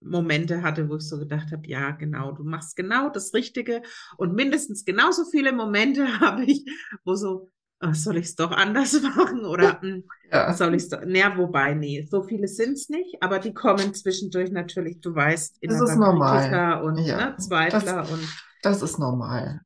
[0.00, 3.82] Momente hatte, wo ich so gedacht habe, ja, genau, du machst genau das Richtige.
[4.16, 6.64] Und mindestens genauso viele Momente habe ich,
[7.04, 7.50] wo so,
[7.82, 9.44] ah, soll ich es doch anders machen?
[9.44, 10.54] Oder hm, Ja.
[10.54, 11.00] soll ich es doch?
[11.04, 15.58] Naja, wobei, nee, so viele sind es nicht, aber die kommen zwischendurch natürlich, du weißt,
[15.62, 16.38] Das ist innerer normal.
[16.40, 18.28] Kritiker und Ja, ne, Zweifler und
[18.62, 19.60] Das ist normal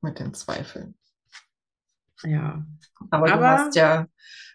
[0.00, 0.94] mit den Zweifeln.
[2.24, 2.64] ja.
[3.10, 4.06] Aber, du Aber- hast ja,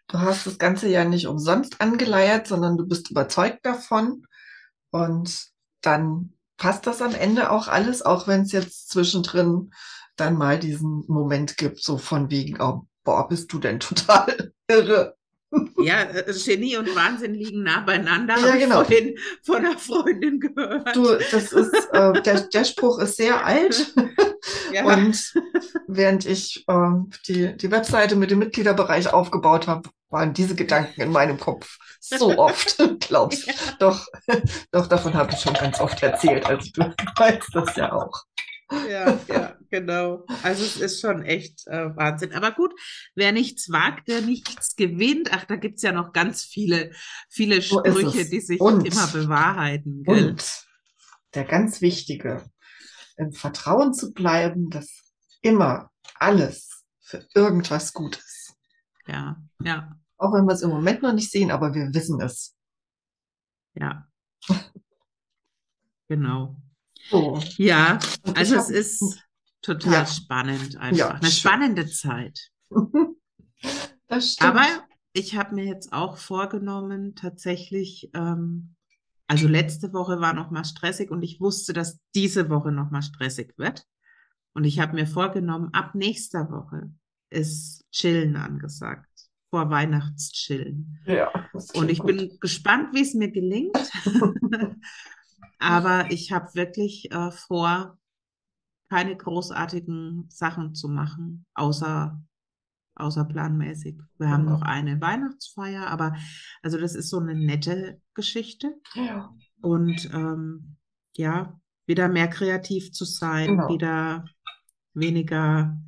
[0.07, 4.25] du hast das Ganze ja nicht umsonst angeleiert, sondern du bist überzeugt davon.
[4.91, 5.47] Und
[5.81, 9.71] dann passt das am Ende auch alles, auch wenn es jetzt zwischendrin
[10.17, 15.15] dann mal diesen Moment gibt, so von wegen, oh, boah, bist du denn total irre.
[15.77, 18.77] Ja, äh, Genie und Wahnsinn liegen nah beieinander, Ja, genau.
[18.77, 20.95] vorhin von einer Freundin gehört.
[20.95, 23.93] Du, das ist, äh, der, der Spruch ist sehr alt.
[24.73, 25.33] ja, Und
[25.87, 31.11] während ich ähm, die, die Webseite mit dem Mitgliederbereich aufgebaut habe, waren diese Gedanken in
[31.11, 32.77] meinem Kopf so oft.
[32.99, 33.47] Glaubst
[33.79, 34.07] Doch,
[34.71, 36.45] doch, davon habe ich schon ganz oft erzählt.
[36.45, 36.81] Also du
[37.17, 38.23] weißt das ja auch.
[38.89, 40.25] Ja, ja, genau.
[40.43, 42.33] Also es ist schon echt äh, Wahnsinn.
[42.33, 42.73] Aber gut,
[43.15, 45.29] wer nichts wagt, der nichts gewinnt.
[45.31, 46.91] Ach, da gibt's ja noch ganz viele,
[47.29, 48.29] viele So Sprüche, es.
[48.29, 50.03] die sich Und- immer bewahrheiten.
[50.03, 50.29] Gell?
[50.31, 50.65] Und
[51.33, 52.43] der ganz wichtige,
[53.17, 58.55] im Vertrauen zu bleiben, dass immer alles für irgendwas gut ist.
[59.07, 62.55] Ja, ja, Auch wenn wir es im Moment noch nicht sehen, aber wir wissen es.
[63.75, 64.07] ja.
[66.09, 66.55] Genau.
[67.09, 67.39] So.
[67.57, 69.19] Ja, Und also es ist
[69.61, 70.05] total Ja.
[70.05, 70.97] spannend einfach.
[70.97, 71.31] Ja, Eine schön.
[71.31, 72.49] spannende Zeit.
[74.07, 74.51] Das stimmt.
[74.51, 74.65] Aber
[75.13, 78.75] ich habe mir jetzt auch vorgenommen, tatsächlich, ähm,
[79.27, 83.01] also letzte Woche war noch mal stressig und ich wusste, dass diese Woche noch mal
[83.01, 83.85] stressig wird.
[84.53, 86.91] Und ich habe mir vorgenommen, ab nächster Woche
[87.31, 89.09] ist Chillen angesagt.
[89.49, 90.99] Vor Weihnachtschillen.
[91.07, 91.31] ja,
[91.73, 92.07] Und ich gut.
[92.07, 93.75] bin gespannt, wie es mir gelingt.
[95.59, 97.97] Aber ich habe wirklich äh, vor,
[98.89, 102.21] keine großartigen Sachen zu machen, außer,
[102.95, 103.97] außerplanmäßig.
[104.19, 106.15] Wir haben noch eine Weihnachtsfeier, aber
[106.61, 108.75] also das ist so eine nette Geschichte.
[108.93, 109.33] Ja.
[109.61, 110.77] Und ähm,
[111.15, 113.69] ja, wieder mehr kreativ zu sein, Genau.
[113.69, 114.25] wieder
[114.93, 115.81] weniger,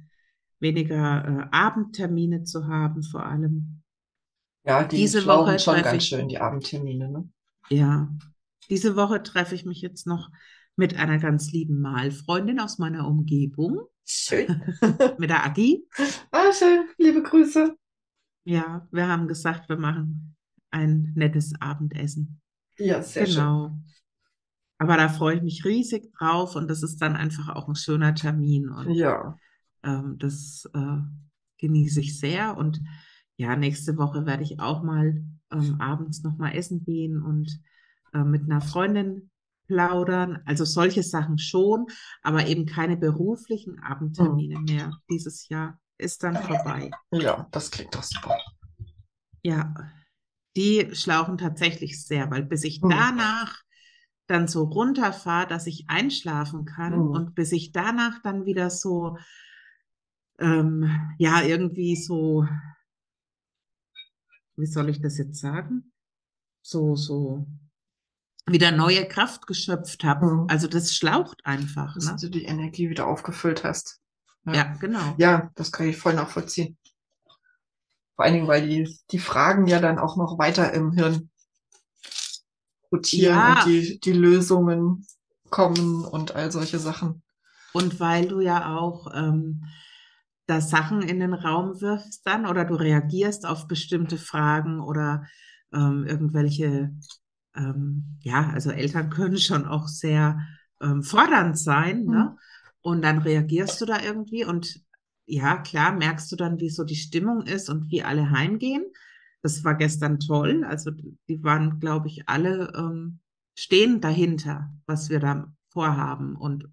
[0.60, 3.84] weniger äh, Abendtermine zu haben, vor allem.
[4.64, 7.30] Ja, die Diese Woche schon ganz schön, die Abendtermine, ne?
[7.70, 8.10] Ja,
[8.70, 10.30] diese Woche treffe ich mich jetzt noch
[10.76, 14.62] mit einer ganz lieben Malfreundin aus meiner Umgebung, Schön.
[15.18, 15.88] mit der Agi.
[16.32, 16.88] Ah, schön.
[16.98, 17.76] Liebe Grüße.
[18.44, 20.36] Ja, wir haben gesagt, wir machen
[20.70, 22.40] ein nettes Abendessen.
[22.78, 23.36] Ja, sehr schön.
[23.36, 23.78] Genau.
[24.78, 28.14] Aber da freue ich mich riesig drauf und das ist dann einfach auch ein schöner
[28.14, 29.38] Termin und Ja,
[29.84, 30.98] ähm, das äh,
[31.58, 32.58] genieße ich sehr.
[32.58, 32.82] Und
[33.38, 37.60] ja, nächste Woche werde ich auch mal ähm, abends noch mal essen gehen und
[38.16, 39.30] äh, mit einer Freundin
[39.68, 40.42] plaudern.
[40.46, 41.88] Also solche Sachen schon,
[42.22, 44.98] aber eben keine beruflichen Abendtermine mehr.
[45.10, 46.92] Dieses Jahr ist dann vorbei.
[47.12, 48.38] ja, das klingt doch super.
[49.44, 49.76] Ja,
[50.56, 52.90] die schlauchen tatsächlich sehr, weil bis ich Hm.
[52.90, 53.62] danach
[54.28, 57.12] dann so runterfahre, dass ich einschlafen kann Hm.
[57.12, 59.18] und bis ich danach dann wieder so
[60.40, 62.46] ähm, ja, irgendwie so,
[64.58, 65.92] wie soll ich das jetzt sagen?
[66.62, 67.46] So, so
[68.48, 70.26] wieder neue Kraft geschöpft habe.
[70.28, 70.48] Mhm.
[70.50, 71.96] Also das schlaucht einfach.
[71.96, 72.18] Dass Ne?
[72.22, 74.00] du die Energie wieder aufgefüllt hast.
[74.46, 75.16] Ja, genau.
[75.18, 76.78] Ja, das kann ich voll nachvollziehen.
[78.16, 81.30] Vor allen Dingen, weil die, die Fragen ja dann auch noch weiter im Hirn
[82.92, 83.60] rotieren Ja.
[83.64, 85.06] und die, die Lösungen
[85.50, 87.24] kommen und all solche Sachen.
[87.74, 89.66] Und weil du ja auch ähm,
[90.48, 95.26] da Sachen in den Raum wirfst dann oder du reagierst auf bestimmte Fragen oder
[95.74, 96.96] ähm, irgendwelche,
[97.56, 100.40] ähm, ja, also Eltern können schon auch sehr
[100.82, 102.38] ähm, fordernd sein, ne?
[102.82, 104.80] Und dann reagierst du da irgendwie und
[105.26, 108.86] ja, klar, merkst du dann, wie so die Stimmung ist und wie alle heimgehen.
[109.42, 110.64] Das war gestern toll.
[110.64, 110.92] Also
[111.28, 113.20] die waren, glaube ich, alle ähm,
[113.56, 116.36] stehen dahinter, was wir da vorhaben.
[116.36, 116.70] Und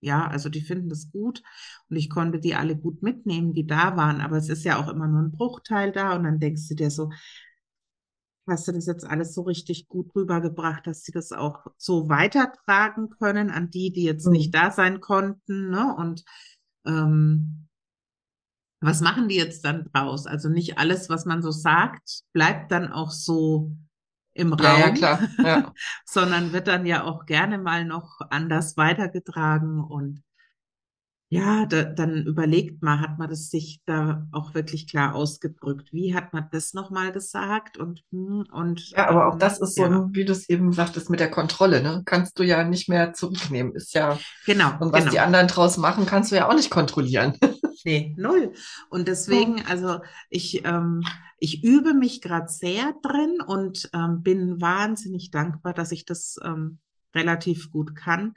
[0.00, 1.42] ja, also die finden das gut
[1.88, 4.20] und ich konnte die alle gut mitnehmen, die da waren.
[4.20, 6.90] Aber es ist ja auch immer nur ein Bruchteil da und dann denkst du dir
[6.90, 7.10] so,
[8.48, 13.10] hast du das jetzt alles so richtig gut rübergebracht, dass sie das auch so weitertragen
[13.10, 14.32] können an die, die jetzt Mhm.
[14.32, 15.94] nicht da sein konnten, ne?
[15.96, 16.24] Und
[16.86, 17.68] ähm,
[18.80, 20.26] was machen die jetzt dann draus?
[20.26, 23.72] Also nicht alles, was man so sagt, bleibt dann auch so
[24.34, 25.20] im Raum, Ja, ja, klar.
[25.42, 25.72] Ja.
[26.04, 30.22] sondern wird dann ja auch gerne mal noch anders weitergetragen und
[31.28, 35.92] ja, da, dann überlegt man, hat man das sich da auch wirklich klar ausgedrückt?
[35.92, 37.78] Wie hat man das nochmal gesagt?
[37.78, 40.48] Und, hm, und Ja, aber auch ähm, das ist so, ja, ein, wie du es
[40.48, 42.02] eben sagtest, mit der Kontrolle, ne?
[42.04, 43.74] Kannst du ja nicht mehr zurücknehmen.
[43.74, 45.10] Ist ja, genau, und was genau.
[45.10, 47.36] die anderen draus machen, kannst du ja auch nicht kontrollieren.
[47.84, 48.52] Nee, null.
[48.90, 51.04] Und deswegen, also ich, ähm,
[51.38, 56.78] ich übe mich gerade sehr drin und ähm, bin wahnsinnig dankbar, dass ich das ähm,
[57.14, 58.34] relativ gut kann.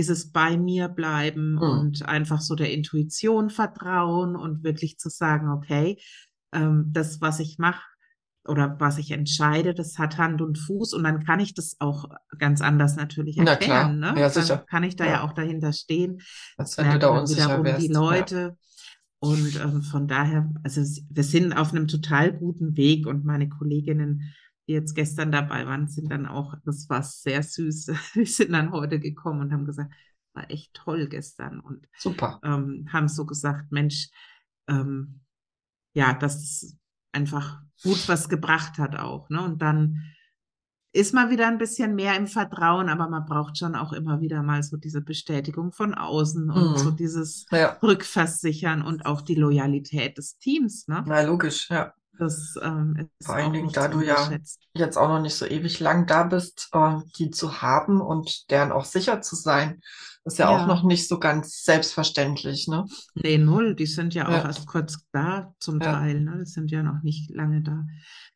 [0.00, 1.60] Dieses bei mir bleiben Mhm.
[1.60, 6.00] und einfach so der Intuition vertrauen und wirklich zu sagen, okay,
[6.54, 7.82] ähm, das, was ich mache
[8.48, 12.06] oder was ich entscheide, das hat Hand und Fuß und dann kann ich das auch
[12.38, 13.98] ganz anders natürlich Na erklären.
[14.00, 14.20] klar, Ne?
[14.20, 14.64] ja, Dann sicher.
[14.70, 15.22] kann ich da ja Ja.
[15.22, 16.22] auch dahinter stehen.
[16.56, 17.82] Das wenn du da unsicher wiederum wärst.
[17.86, 18.00] die Ja.
[18.00, 18.56] Leute.
[19.22, 20.80] Und ähm, von daher, also
[21.10, 24.32] wir sind auf einem total guten Weg und meine Kolleginnen,
[24.70, 28.70] die jetzt gestern dabei waren, sind dann auch, das war sehr süß, die sind dann
[28.72, 29.92] heute gekommen und haben gesagt,
[30.32, 32.40] war echt toll gestern und Super.
[32.44, 34.10] ähm, haben so gesagt, Mensch,
[34.68, 35.22] ähm,
[35.94, 36.76] ja, dass es
[37.12, 39.42] einfach gut was gebracht hat auch, ne?
[39.42, 40.02] Und dann
[40.92, 44.42] ist man wieder ein bisschen mehr im Vertrauen, aber man braucht schon auch immer wieder
[44.42, 46.76] mal so diese Bestätigung von außen und Mhm.
[46.78, 51.08] so dieses Ja, Rückversichern und auch die Loyalität des Teams, ne?
[51.08, 51.94] na logisch, ja.
[52.20, 54.30] Das ähm, ist Vor allen auch Dingen, da du ja
[54.74, 58.72] jetzt auch noch nicht so ewig lang da bist, äh, die zu haben und deren
[58.72, 59.80] auch sicher zu sein,
[60.24, 60.66] ist ja, auch Ja.
[60.66, 62.84] noch nicht so ganz selbstverständlich, ne?
[63.14, 64.44] Nee, null, die sind ja auch Ja.
[64.44, 65.92] erst kurz da zum Ja.
[65.92, 66.38] Teil, ne?
[66.44, 67.86] Die sind ja noch nicht lange da.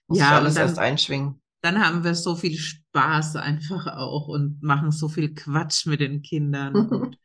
[0.08, 1.40] Muss Ja, alles dann, erst einschwingen.
[1.62, 6.22] dann haben wir so viel Spaß einfach auch und machen so viel Quatsch mit den
[6.22, 6.74] Kindern.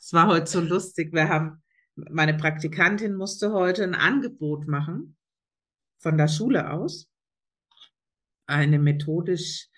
[0.00, 1.12] Es war heute so lustig.
[1.12, 1.62] Wir haben,
[1.96, 5.16] meine Praktikantin musste heute ein Angebot machen
[6.02, 7.08] von der Schule aus.
[8.46, 9.68] Eine methodisch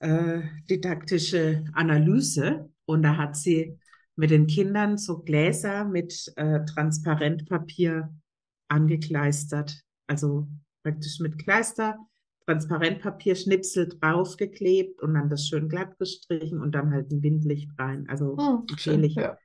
[0.00, 2.70] äh, didaktische Analyse.
[2.86, 3.78] Und da hat sie
[4.16, 8.14] mit den Kindern so Gläser mit äh, Transparentpapier
[8.68, 9.80] angekleistert.
[10.06, 10.48] Also
[10.82, 11.98] praktisch mit Kleister,
[12.46, 18.08] Transparentpapier, Schnipsel draufgeklebt und dann das schön glatt gestrichen und dann halt ein Windlicht rein.
[18.08, 19.16] Also Hm, ein schön, Teelicht.
[19.16, 19.38] ja.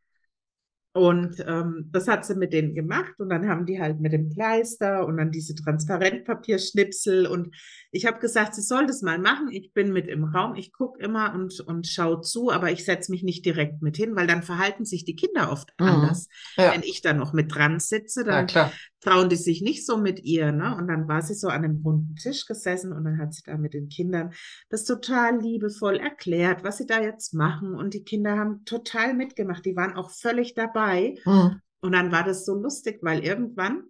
[1.00, 4.30] Und ähm, das hat sie mit denen gemacht und dann haben die halt mit dem
[4.30, 7.56] Kleister und dann diese Transparentpapierschnipsel und
[7.92, 9.50] ich habe gesagt, sie soll das mal machen.
[9.52, 13.12] Ich bin mit im Raum, ich gucke immer und, und schaue zu, aber ich setze
[13.12, 15.88] mich nicht direkt mit hin, weil dann verhalten sich die Kinder oft Mhm.
[15.88, 16.28] anders.
[16.58, 18.72] Ja, Wenn ich da noch mit dran sitze, dann klar.
[19.02, 20.76] Trauen die sich nicht so mit ihr, ne?
[20.76, 23.58] Und dann war sie so an einem runden Tisch gesessen und dann hat sie da
[23.58, 24.34] mit den Kindern
[24.70, 27.76] das total liebevoll erklärt, was sie da jetzt machen.
[27.76, 29.66] Und die Kinder haben total mitgemacht.
[29.66, 31.16] Die waren auch völlig dabei.
[31.24, 31.62] Hm.
[31.82, 33.84] Und dann war das so lustig, weil irgendwann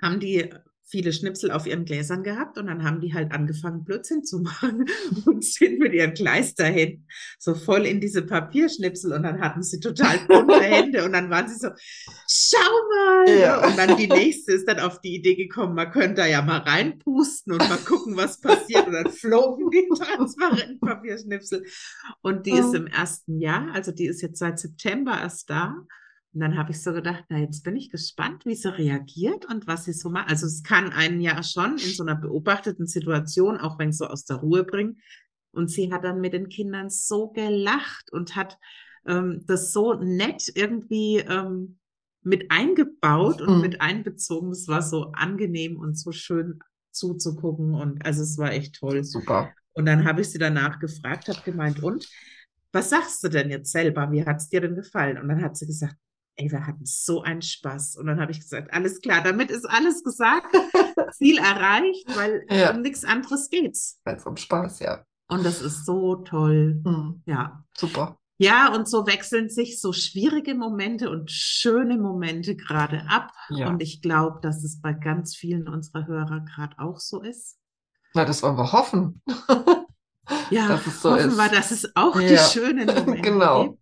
[0.00, 0.48] haben die
[0.86, 4.84] viele Schnipsel auf ihren Gläsern gehabt und dann haben die halt angefangen, Blödsinn zu machen
[5.26, 7.06] und sind mit ihren Kleister hin,
[7.38, 11.48] so voll in diese Papierschnipsel und dann hatten sie total bunte Hände und dann waren
[11.48, 11.68] sie so,
[12.28, 12.58] schau
[12.90, 13.38] mal!
[13.38, 13.60] Ja.
[13.60, 13.66] ne?
[13.68, 16.58] Und dann die nächste ist dann auf die Idee gekommen, man könnte da ja mal
[16.58, 21.64] reinpusten und mal gucken, was passiert und dann flogen die transparenten Papierschnipsel
[22.22, 22.74] und die ist Mhm.
[22.74, 25.74] im ersten Jahr, also die ist jetzt seit September erst da
[26.34, 29.66] und dann habe ich so gedacht, na, jetzt bin ich gespannt, wie sie reagiert und
[29.68, 30.28] was sie so macht.
[30.30, 34.06] Also es kann einen ja schon in so einer beobachteten Situation, auch wenn es so
[34.06, 34.98] aus der Ruhe bringt.
[35.52, 38.58] Und sie hat dann mit den Kindern so gelacht und hat
[39.06, 41.78] ähm, das so nett irgendwie ähm,
[42.22, 43.60] mit eingebaut und Mhm.
[43.60, 44.50] mit einbezogen.
[44.50, 46.58] Es war so angenehm und so schön
[46.90, 49.04] zuzugucken und also es war echt toll.
[49.04, 49.54] Super.
[49.72, 52.08] Und dann habe ich sie danach gefragt, habe gemeint, und
[52.72, 54.10] was sagst du denn jetzt selber?
[54.10, 55.18] Wie hat es dir denn gefallen?
[55.18, 55.96] Und dann hat sie gesagt,
[56.36, 57.96] ey, wir hatten so einen Spaß.
[57.96, 60.54] Und dann habe ich gesagt, alles klar, damit ist alles gesagt,
[61.16, 62.72] Ziel erreicht, weil Ja.
[62.72, 64.00] um nichts anderes geht's.
[64.04, 65.04] Weil es um Spaß, ja.
[65.28, 66.80] Und das ist so toll.
[66.84, 67.22] Mhm.
[67.26, 67.64] Ja.
[67.76, 68.18] Super.
[68.36, 73.30] Ja, und so wechseln sich so schwierige Momente und schöne Momente gerade ab.
[73.48, 73.68] Ja.
[73.68, 77.58] Und ich glaube, dass es bei ganz vielen unserer Hörer gerade auch so ist.
[78.12, 79.22] Na, das wollen wir hoffen.
[80.50, 81.36] Ja, Dass es so hoffen ist.
[81.36, 83.64] wir, dass es auch die Ja, schönen Momente genau.
[83.68, 83.78] gibt.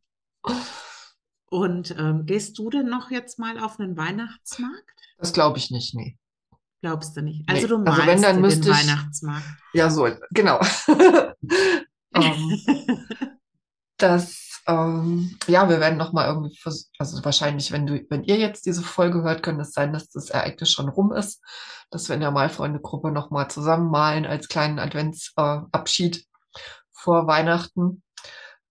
[1.52, 4.90] Und ähm, gehst du denn noch jetzt mal auf einen Weihnachtsmarkt?
[5.18, 6.16] Das glaube ich nicht, nee.
[6.80, 7.46] Glaubst du nicht?
[7.46, 7.54] Nee.
[7.54, 9.44] Also du Also wenn, dann müsste den ich- Weihnachtsmarkt.
[9.74, 10.58] Ja, so, genau.
[12.14, 12.58] ähm,
[13.98, 16.58] das, ähm, ja, wir werden noch mal irgendwie,
[16.98, 20.30] also wahrscheinlich, wenn du, wenn ihr jetzt diese Folge hört, könnte es sein, dass das
[20.30, 21.42] Ereignis schon rum ist,
[21.90, 26.58] dass wir in der Malfreunde-Gruppe noch mal zusammen malen als kleinen Adventsabschied äh,
[26.92, 28.02] vor Weihnachten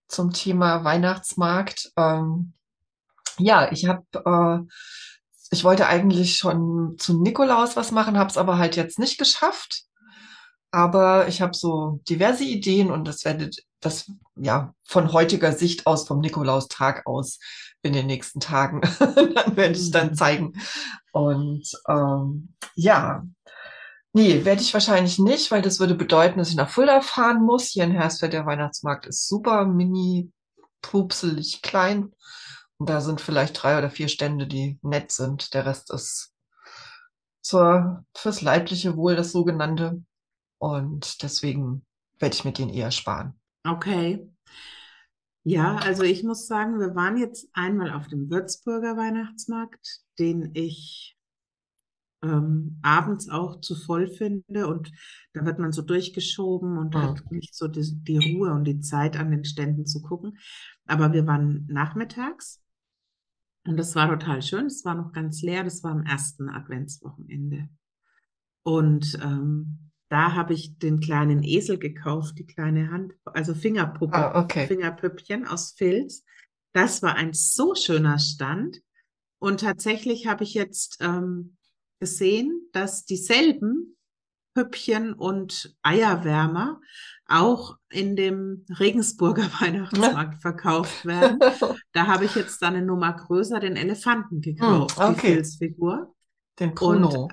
[0.08, 1.92] zum Thema Weihnachtsmarkt.
[1.96, 2.54] Ähm,
[3.38, 4.72] ja, ich habe, äh,
[5.50, 9.84] ich wollte eigentlich schon zu Nikolaus was machen, habe es aber halt jetzt nicht geschafft.
[10.70, 16.06] Aber ich habe so diverse Ideen und das werdet das ja von heutiger Sicht aus,
[16.06, 17.38] vom Nikolaustag aus
[17.82, 20.14] in den nächsten Tagen, dann werde ich dann Mhm.
[20.14, 20.52] zeigen.
[21.12, 23.24] Und ähm, ja,
[24.12, 27.68] nee, werde ich wahrscheinlich nicht, weil das würde bedeuten, dass ich nach Fulda fahren muss.
[27.68, 30.30] Hier in Hersfeld, der Weihnachtsmarkt ist super mini,
[30.80, 32.12] pupselig klein.
[32.82, 35.54] Und da sind vielleicht drei oder vier Stände, die nett sind.
[35.54, 36.34] Der Rest ist
[37.40, 40.02] zur, fürs leibliche Wohl, das sogenannte.
[40.58, 41.86] Und deswegen
[42.18, 43.38] werde ich mir den eher sparen.
[43.66, 44.28] Okay.
[45.44, 51.16] Ja, also ich muss sagen, wir waren jetzt einmal auf dem Würzburger Weihnachtsmarkt, den ich
[52.22, 54.92] ähm, abends auch zu voll finde und
[55.32, 57.02] da wird man so durchgeschoben und Mhm.
[57.02, 60.38] hat nicht so die, die Ruhe und die Zeit an den Ständen zu gucken.
[60.86, 62.61] Aber wir waren nachmittags
[63.64, 64.66] und das war total schön.
[64.66, 65.62] Es war noch ganz leer.
[65.64, 67.68] Das war am ersten Adventswochenende.
[68.64, 74.42] Und ähm, da habe ich den kleinen Esel gekauft, die kleine Hand, also Fingerpuppe, Ah,
[74.42, 74.66] okay.
[74.66, 76.24] Fingerpüppchen aus Filz.
[76.72, 78.82] Das war ein so schöner Stand.
[79.38, 81.56] Und tatsächlich habe ich jetzt ähm,
[81.98, 83.96] gesehen, dass dieselben
[84.54, 86.80] Püppchen und Eierwärmer
[87.28, 91.38] auch in dem Regensburger Weihnachtsmarkt verkauft werden.
[91.92, 95.34] Da habe ich jetzt dann eine Nummer größer den Elefanten gekauft, die okay.
[95.34, 96.14] Filzfigur.
[96.58, 97.28] Den Bruno.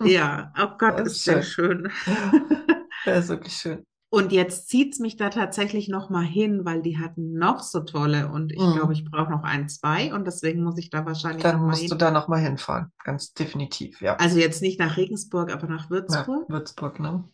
[0.00, 0.06] Hm.
[0.08, 1.92] Ja, oh Gott, Das ist ist der schön.
[3.06, 3.84] Der ist wirklich schön.
[4.14, 8.30] Und jetzt zieht's mich da tatsächlich noch mal hin, weil die hatten noch so tolle
[8.30, 8.74] und ich Mhm.
[8.74, 11.70] glaube, ich brauche noch ein, zwei und deswegen muss ich da wahrscheinlich Dann noch mal
[11.70, 11.98] musst du hin.
[11.98, 12.92] da nochmal hinfahren.
[13.02, 14.16] Ganz definitiv, ja.
[14.16, 17.24] Also jetzt nicht nach Regensburg, aber nach Ja, Würzburg, Würzburg, ne?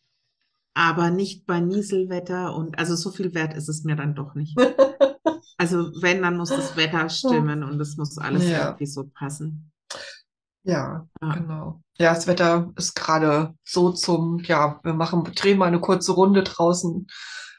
[0.74, 4.56] aber nicht bei Nieselwetter und also so viel wert ist es mir dann doch nicht.
[5.58, 8.70] Also wenn, dann muss das Wetter stimmen und es muss alles Ja.
[8.70, 9.69] irgendwie so passen.
[10.62, 11.34] Ja, Ja.
[11.34, 11.82] genau.
[11.98, 16.42] Ja, das Wetter ist gerade so zum, ja, wir machen, drehen mal eine kurze Runde
[16.42, 17.06] draußen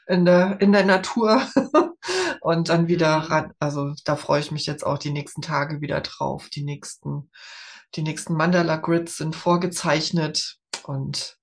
[0.08, 1.42] in der, in der Natur
[2.40, 3.24] und dann wieder Mhm.
[3.24, 3.52] ran.
[3.60, 6.48] Also da freue ich mich jetzt auch die nächsten Tage wieder drauf.
[6.50, 7.30] Die nächsten,
[7.94, 11.38] die nächsten Mandala-Grids sind vorgezeichnet und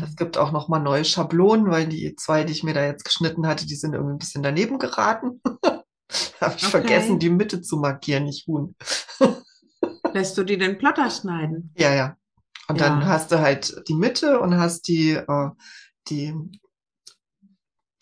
[0.00, 3.46] es gibt auch nochmal neue Schablonen, weil die zwei, die ich mir da jetzt geschnitten
[3.46, 5.40] hatte, die sind irgendwie ein bisschen daneben geraten.
[6.40, 6.70] Habe ich Okay.
[6.70, 8.76] vergessen, die Mitte zu markieren, nicht Huhn.
[10.16, 11.74] Lässt du die den Plotter schneiden?
[11.76, 12.16] Ja, ja.
[12.68, 13.06] Und dann Ja.
[13.06, 15.50] hast du halt die Mitte und hast die, äh,
[16.08, 16.34] die,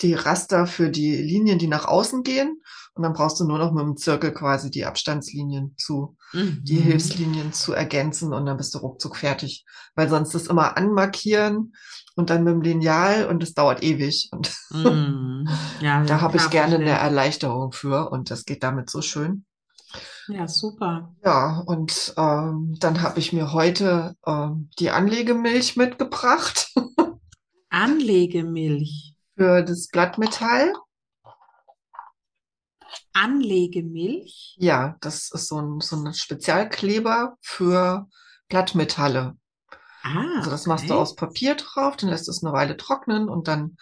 [0.01, 2.63] die Raster für die Linien, die nach außen gehen.
[2.95, 6.17] Und dann brauchst du nur noch mit dem Zirkel quasi die Abstandslinien zu,
[6.67, 6.81] die Mhm.
[6.81, 9.65] Hilfslinien zu ergänzen und dann bist du ruckzuck fertig.
[9.95, 11.75] Weil sonst ist immer anmarkieren
[12.17, 14.29] und dann mit dem Lineal und das dauert ewig.
[14.33, 15.49] Und Mhm.
[15.81, 16.99] Ja, da habe ich gerne eine verstehe.
[16.99, 19.45] Erleichterung für und das geht damit so schön.
[20.29, 21.15] Ja, super.
[21.25, 26.73] Ja, und ähm, dann habe ich mir heute ähm, die Anlegemilch mitgebracht
[27.71, 29.15] Anlegemilch.
[29.37, 30.73] für das Blattmetall.
[33.13, 34.57] Anlegemilch?
[34.59, 38.09] Ja, das ist so ein, so ein Spezialkleber für
[38.49, 39.37] Glattmetalle.
[40.03, 43.49] Ah, Also das machst du aus Papier drauf, dann lässt es eine Weile trocknen und
[43.49, 43.77] dann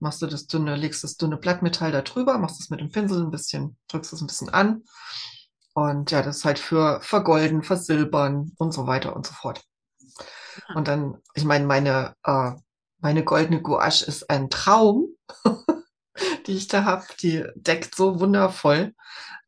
[0.00, 3.22] machst du das dünne, legst das dünne Blattmetall da drüber, machst es mit dem Pinsel
[3.22, 4.82] ein bisschen, drückst es ein bisschen an.
[5.78, 9.62] Und ja, das ist halt für vergolden, versilbern und so weiter und so fort.
[10.66, 10.74] Ah.
[10.74, 12.50] Und dann, ich meine, meine, äh,
[12.98, 15.06] meine goldene Gouache ist ein Traum.
[16.48, 18.92] die ich da habe, die deckt so wundervoll.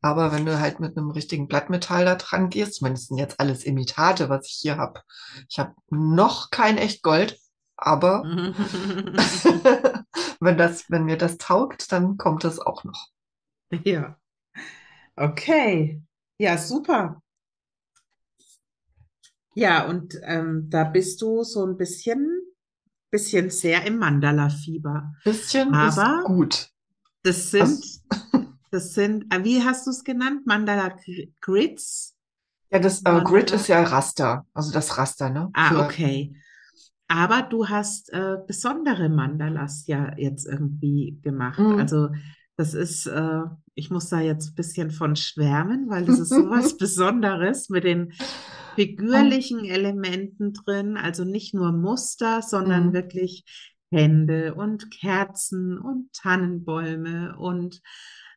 [0.01, 3.17] Aber wenn du halt mit einem richtigen Blattmetall da dran gehst, ich meine, das sind
[3.17, 5.01] jetzt alles Imitate, was ich hier habe.
[5.49, 7.37] Ich habe noch kein echt Gold,
[7.75, 8.23] aber
[10.39, 13.07] wenn das, wenn mir das taugt, dann kommt das auch noch.
[13.83, 14.15] Ja.
[15.17, 16.01] Okay.
[16.41, 17.21] Ja, super.
[19.53, 22.27] Ja, und ähm, da bist du so ein bisschen,
[23.11, 25.13] bisschen sehr im Mandala-Fieber.
[25.23, 26.69] Bisschen Aber ist gut.
[27.21, 27.85] das sind,
[28.71, 30.47] das sind, äh, wie hast du es genannt?
[30.47, 32.15] Mandala-Grids?
[32.71, 33.55] Ja, das äh, Grid Mandala?
[33.55, 35.51] ist ja Raster, also das Raster, ne?
[35.53, 36.33] Ah, Für, okay.
[37.07, 41.59] Aber du hast äh, besondere Mandalas ja jetzt irgendwie gemacht.
[41.59, 41.77] Mm.
[41.77, 42.09] Also
[42.57, 43.41] das ist, äh,
[43.75, 48.13] ich muss da jetzt ein bisschen von schwärmen, weil das ist sowas Besonderes mit den
[48.75, 50.97] figürlichen Elementen drin.
[50.97, 52.93] Also nicht nur Muster, sondern Mm.
[52.93, 53.45] wirklich
[53.91, 57.81] Hände und Kerzen und Tannenbäume und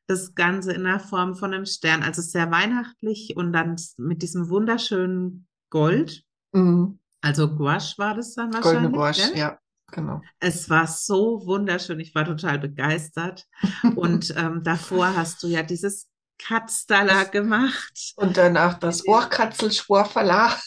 [0.06, 2.02] das Ganze in der Form von einem Stern.
[2.02, 6.24] Also sehr weihnachtlich und dann mit diesem wunderschönen Gold.
[6.52, 6.98] Mm.
[7.20, 9.38] Also Gouache war das dann Goldene wahrscheinlich, Gouache, gell?
[9.38, 9.58] ja,
[9.95, 10.20] genau.
[10.40, 12.01] Es war so wunderschön.
[12.01, 13.47] Ich war total begeistert.
[13.95, 18.12] Und ähm, davor hast du ja dieses Katzdaler gemacht.
[18.16, 20.61] Und danach das Ohrkatzel Verlag,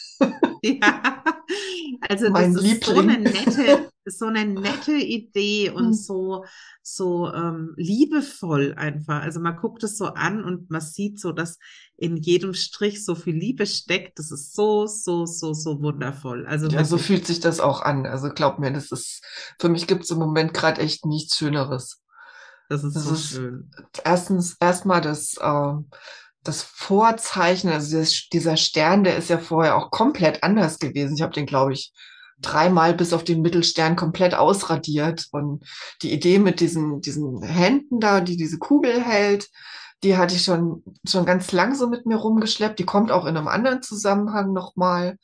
[0.62, 1.22] Ja,
[2.08, 3.87] also mein das ist so eine Liebling.
[4.08, 5.92] Nette, so eine nette Idee und Hm.
[5.92, 6.44] so,
[6.82, 9.22] so ähm, liebevoll einfach.
[9.22, 11.58] Also man guckt es so an und man sieht so, dass
[11.96, 14.18] in jedem Strich so viel Liebe steckt.
[14.18, 16.46] Das ist so, so, so, so wundervoll.
[16.46, 18.06] Also Ja, so fühlt sich das auch an.
[18.06, 19.22] Also glaub mir, das ist,
[19.58, 22.02] für mich gibt es im Moment gerade echt nichts Schöneres.
[22.68, 23.70] das ist Das so ist schön.
[24.04, 25.90] erstens erstmal das, ähm,
[26.44, 31.14] das Vorzeichnen, also das, dieser Stern, der ist ja vorher auch komplett anders gewesen.
[31.16, 31.92] Ich habe den, glaube ich,
[32.40, 35.26] dreimal bis auf den Mittelstern komplett ausradiert.
[35.32, 35.64] Und
[36.02, 39.48] die Idee mit diesen, diesen Händen da, die diese Kugel hält,
[40.04, 42.78] die hatte ich schon, schon ganz lang so mit mir rumgeschleppt.
[42.78, 45.18] Die kommt auch in einem anderen Zusammenhang nochmal,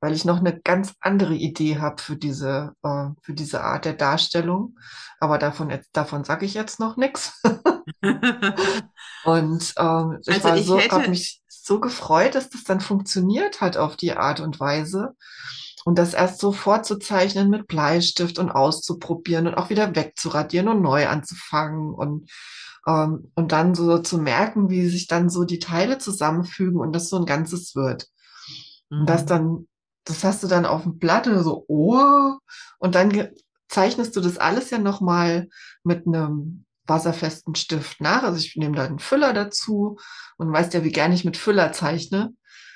[0.00, 3.94] weil ich noch eine ganz andere Idee habe für diese, äh, für diese Art der
[3.94, 4.76] Darstellung.
[5.20, 7.40] Aber davon, jetzt- davon sage ich jetzt noch nichts.
[9.24, 12.80] Und ähm, ich Also war ich so, habe hätte, mich so gefreut, dass das dann
[12.80, 15.14] funktioniert hat auf die Art und Weise.
[15.84, 21.08] Und das erst so vorzuzeichnen mit Bleistift und auszuprobieren und auch wieder wegzuradieren und neu
[21.08, 22.30] anzufangen und,
[22.86, 27.08] ähm, und dann so zu merken, wie sich dann so die Teile zusammenfügen und das
[27.08, 28.08] so ein Ganzes wird.
[28.98, 29.26] Und das Mhm.
[29.26, 29.68] dann,
[30.04, 32.38] das hast du dann auf dem Blatt und so, oh,
[32.78, 33.28] und dann
[33.68, 35.48] zeichnest du das alles ja nochmal
[35.82, 38.22] mit einem wasserfesten Stift nach.
[38.22, 39.98] Also ich nehme da einen Füller dazu
[40.36, 42.34] und weißt ja, wie gerne ich mit Füller zeichne.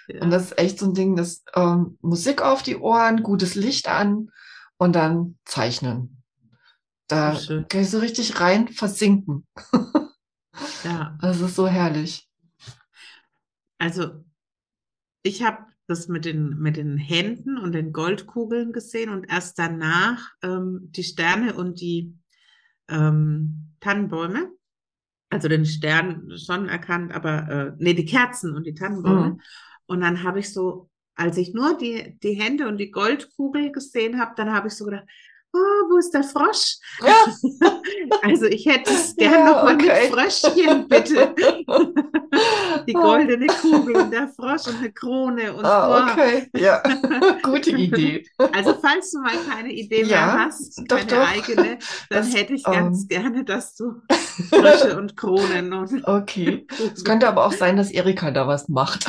[0.09, 3.54] Und Ja, das ist echt so ein Ding, das ähm, Musik auf die Ohren, gutes
[3.54, 4.30] Licht an
[4.78, 6.22] und dann zeichnen.
[7.09, 7.66] Da schön.
[7.68, 9.46] kann ich so richtig rein versinken.
[10.84, 12.28] Ja, Das ist so herrlich.
[13.78, 14.24] also
[15.22, 20.32] ich habe das mit den, mit den Händen und den Goldkugeln gesehen und erst danach
[20.42, 22.14] ähm, die Sterne und die
[22.88, 24.50] ähm, Tannenbäume.
[25.30, 29.30] Also den Stern schon erkannt, aber äh, nee, die Kerzen und die Tannenbäume.
[29.30, 29.40] Mhm.
[29.89, 34.20] Und dann habe ich so, als ich nur die, die Hände und die Goldkugel gesehen
[34.20, 35.05] habe, dann habe ich so gedacht,
[35.53, 35.59] oh,
[35.91, 36.76] wo ist der Frosch?
[37.05, 37.16] Ja,
[38.22, 40.11] Also ich hätte es gern ja, nochmal mit okay.
[40.11, 41.34] Fröschchen, bitte.
[42.86, 46.12] Die goldene Kugel und der Frosch und eine Krone und Ah, boah.
[46.12, 46.49] okay.
[46.55, 46.82] Ja,
[47.43, 48.26] gute Idee.
[48.53, 51.28] Also falls du mal keine Idee mehr Ja, hast, doch, keine doch.
[51.28, 51.78] eigene,
[52.11, 53.95] dann Das, hätte ich ganz ähm, gerne, dass du
[54.51, 56.66] Frösche und Kronen und okay.
[56.95, 59.07] Es könnte aber auch sein, dass Erika da was macht.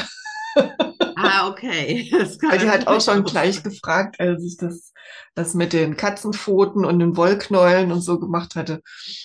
[1.16, 2.10] Ah, okay.
[2.50, 4.94] Weil die hat auch schon gleich gefragt, als ich das,
[5.36, 8.82] das mit den Katzenpfoten und den Wollknäulen und so gemacht hatte,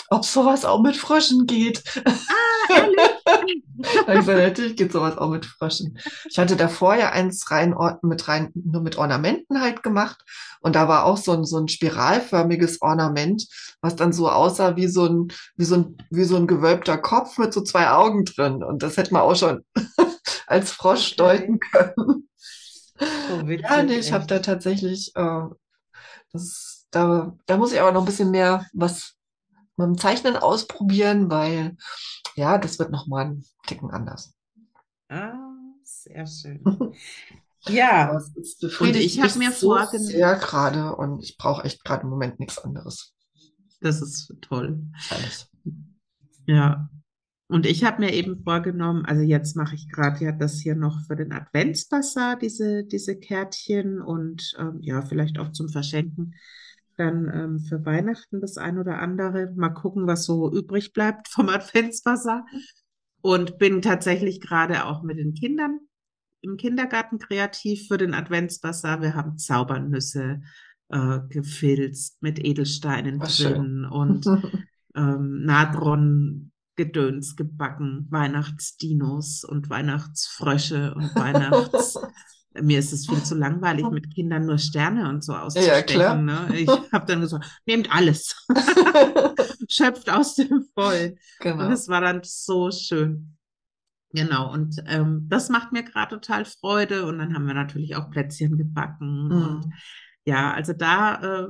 [0.09, 1.83] ob sowas auch mit Fröschen geht.
[2.05, 3.63] Ah, ehrlich?
[3.77, 5.99] Ich gesagt, natürlich geht sowas auch mit Fröschen.
[6.29, 10.25] Ich hatte davor ja eins rein mit rein, nur mit Ornamenten halt gemacht.
[10.61, 13.47] Und da war auch so ein, so ein spiralförmiges Ornament,
[13.83, 17.37] was dann so aussah wie so ein, wie so ein, wie so ein gewölbter Kopf
[17.39, 18.63] mit so zwei Augen drin.
[18.63, 19.63] Und das hätte man auch schon
[20.47, 21.19] als Frosch Okay.
[21.19, 22.29] deuten können.
[23.27, 25.43] So Ja, witzig, nee, ich habe da tatsächlich, äh,
[26.33, 29.15] das, da, da muss ich aber noch ein bisschen mehr was
[29.77, 31.77] mit dem Zeichnen ausprobieren, weil
[32.37, 34.35] ja, das wird noch mal ein Ticken anders.
[35.09, 35.39] Ah,
[35.85, 36.61] sehr schön.
[37.67, 38.11] Ja,
[38.81, 42.39] und ich habe mir so vorgenommen, sehr gerade und ich brauche echt gerade im Moment
[42.39, 43.15] nichts anderes.
[43.81, 44.81] das ist toll.
[45.11, 45.47] Ehrlich.
[46.47, 46.89] Ja.
[47.47, 51.01] Und ich habe mir eben vorgenommen, also jetzt mache ich gerade ja das hier noch
[51.07, 56.35] für den Adventsbasar, diese, diese Kärtchen und ähm, ja, vielleicht auch zum Verschenken.
[56.97, 59.53] dann ähm, für Weihnachten das ein oder andere.
[59.57, 62.47] Mal gucken, was so übrig bleibt vom Adventsbasar.
[63.21, 65.81] Und bin tatsächlich gerade auch mit den Kindern
[66.43, 69.01] im Kindergarten kreativ für den Adventsbasar.
[69.01, 70.43] Wir haben Zaubernüsse
[70.91, 73.85] äh, gefilzt mit Edelsteinen drin schön.
[73.87, 74.27] und
[74.95, 81.99] ähm, Natron Gedöns gebacken, Weihnachtsdinos und Weihnachtsfrösche und Weihnachts.
[82.61, 85.85] Mir ist es viel zu langweilig, mit Kindern nur Sterne und so Ja, auszustechen.
[85.87, 86.17] klar.
[86.17, 86.49] Ne?
[86.57, 88.47] Ich habe dann gesagt, nehmt alles,
[89.69, 91.13] schöpft aus dem Vollen.
[91.13, 91.71] Und Genau.
[91.71, 93.37] es war dann so schön.
[94.13, 97.07] Genau, und ähm, das macht mir gerade total Freude.
[97.07, 99.33] Und dann haben wir natürlich auch Plätzchen gebacken.
[99.33, 99.73] Und Mhm.
[100.25, 101.49] ja, also da äh,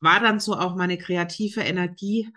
[0.00, 2.28] war dann so auch meine kreative Energie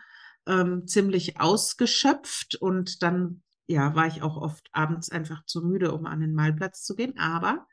[0.48, 2.56] ähm, ziemlich ausgeschöpft.
[2.56, 6.84] Und dann, ja, war ich auch oft abends einfach zu müde, um an den Malplatz
[6.84, 7.18] zu gehen.
[7.18, 7.66] Aber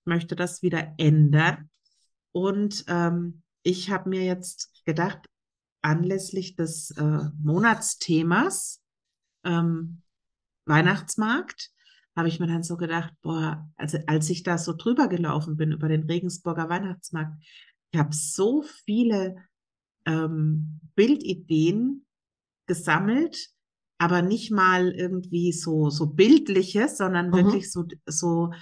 [0.00, 1.70] ich möchte das wieder ändern.
[2.32, 5.26] Und ähm, ich habe mir jetzt gedacht,
[5.82, 8.82] anlässlich des äh, Monatsthemas
[9.44, 10.02] ähm,
[10.66, 11.70] Weihnachtsmarkt,
[12.16, 15.72] habe ich mir dann so gedacht, boah, also als ich da so drüber gelaufen bin
[15.72, 17.42] über den Regensburger Weihnachtsmarkt,
[17.92, 19.36] ich habe so viele
[20.06, 22.04] ähm, Bildideen
[22.70, 23.36] gesammelt,
[23.98, 27.44] aber nicht mal irgendwie so, so bildliches, sondern Mhm.
[27.44, 28.52] wirklich so, so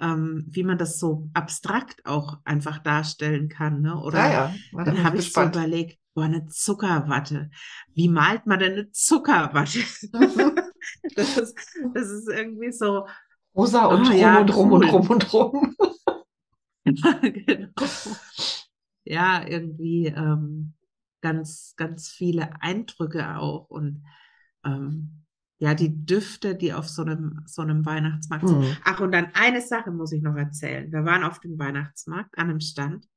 [0.00, 3.82] ähm, wie man das so abstrakt auch einfach darstellen kann.
[3.82, 3.96] Ne?
[4.00, 4.54] Oder Ja, ja.
[4.72, 7.50] Na, da dann bin habe ich so überlegt, boah, eine Zuckerwatte.
[7.94, 9.80] Wie malt man denn eine Zuckerwatte?
[11.14, 11.54] Das ist,
[11.94, 13.06] das ist irgendwie so,
[13.54, 14.92] Rosa und Ah, rum ja, und rum und cool.
[14.92, 15.76] rum und rum.
[17.22, 17.72] genau.
[19.04, 20.74] Ja, irgendwie ähm,
[21.20, 24.04] ganz, ganz viele Eindrücke auch und
[24.64, 25.24] ähm,
[25.60, 28.60] ja, die Düfte, die auf so einem, so einem Weihnachtsmarkt sind.
[28.60, 28.76] Mhm.
[28.84, 30.90] Ach, und dann eine Sache muss ich noch erzählen.
[30.92, 33.08] Wir waren auf dem Weihnachtsmarkt an einem Stand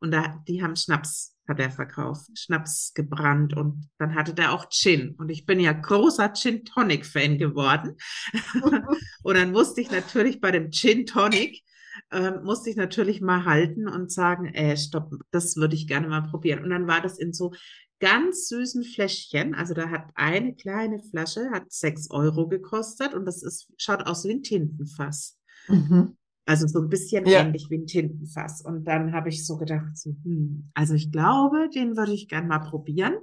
[0.00, 4.68] und da, die haben Schnaps, hat er verkauft, Schnaps gebrannt und dann hatte der auch
[4.70, 5.14] Gin.
[5.16, 7.96] Und ich bin ja großer Gin Tonic Fan geworden.
[9.22, 11.62] und dann musste ich natürlich bei dem Gin Tonic,
[12.10, 16.22] ähm, musste ich natürlich mal halten und sagen, äh, stopp, das würde ich gerne mal
[16.22, 16.62] probieren.
[16.64, 17.52] Und dann war das in so
[18.00, 19.54] ganz süßen Fläschchen.
[19.54, 24.24] Also da hat eine kleine Flasche, hat sechs Euro gekostet und das ist, schaut aus
[24.24, 25.38] wie ein Tintenfass.
[25.68, 26.16] Mhm.
[26.46, 27.40] Also so ein bisschen Ja.
[27.42, 28.62] ähnlich wie ein Tintenfass.
[28.62, 32.48] Und dann habe ich so gedacht, so, hm, also ich glaube, den würde ich gern
[32.48, 33.16] mal probieren.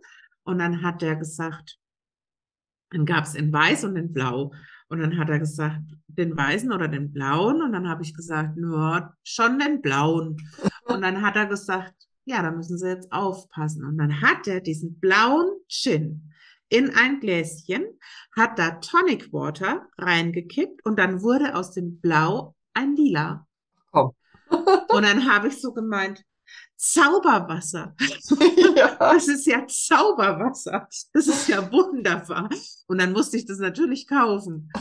[0.43, 1.79] Und dann hat er gesagt,
[2.91, 4.53] dann gab es in Weiß und in Blau.
[4.87, 7.61] Und dann hat er gesagt, den Weißen oder den Blauen.
[7.61, 10.37] Und dann habe ich gesagt, nur schon den Blauen.
[10.85, 11.93] Und dann hat er gesagt,
[12.25, 13.85] ja, da müssen Sie jetzt aufpassen.
[13.85, 16.31] Und dann hat er diesen blauen Gin
[16.69, 17.85] in ein Gläschen,
[18.35, 23.47] hat da Tonic Water reingekippt und dann wurde aus dem Blau ein Lila.
[23.91, 24.11] Komm.
[24.49, 26.23] Und dann habe ich so gemeint,
[26.77, 27.95] Zauberwasser.
[28.75, 28.95] ja.
[28.99, 30.87] Das ist ja Zauberwasser.
[31.13, 32.49] Das ist ja wunderbar.
[32.87, 34.71] Und dann musste ich das natürlich kaufen.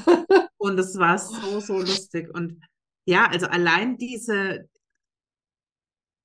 [0.56, 2.28] Und es war so, so lustig.
[2.34, 2.60] Und
[3.06, 4.68] ja, also allein diese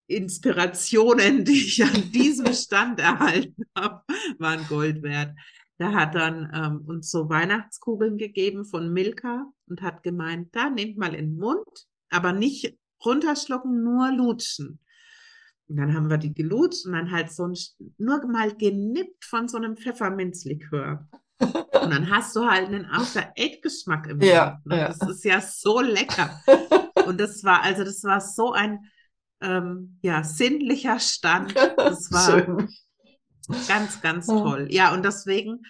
[0.08, 4.04] Inspirationen, die ich an diesem Stand erhalten habe,
[4.39, 5.36] waren Gold wert.
[5.80, 10.97] Der hat dann ähm, uns so Weihnachtskugeln gegeben von Milka und hat gemeint, da nehmt
[10.97, 14.80] mal in den Mund, aber nicht runterschlucken, nur lutschen.
[15.70, 17.53] Und dann haben wir die gelutscht und dann halt so ein,
[17.97, 21.07] nur mal genippt von so einem Pfefferminzlikör.
[21.39, 24.65] Und dann hast du halt einen After-Eight-Geschmack im Ja, Mund.
[24.65, 24.78] ne?
[24.80, 24.88] ja.
[24.89, 26.41] Das ist ja so lecker.
[27.05, 28.80] Und das war, also das war so ein
[29.41, 31.55] ähm, ja, sinnlicher Stand.
[31.55, 32.67] Das war Schön.
[33.67, 34.67] ganz, ganz toll.
[34.70, 35.61] Ja, und deswegen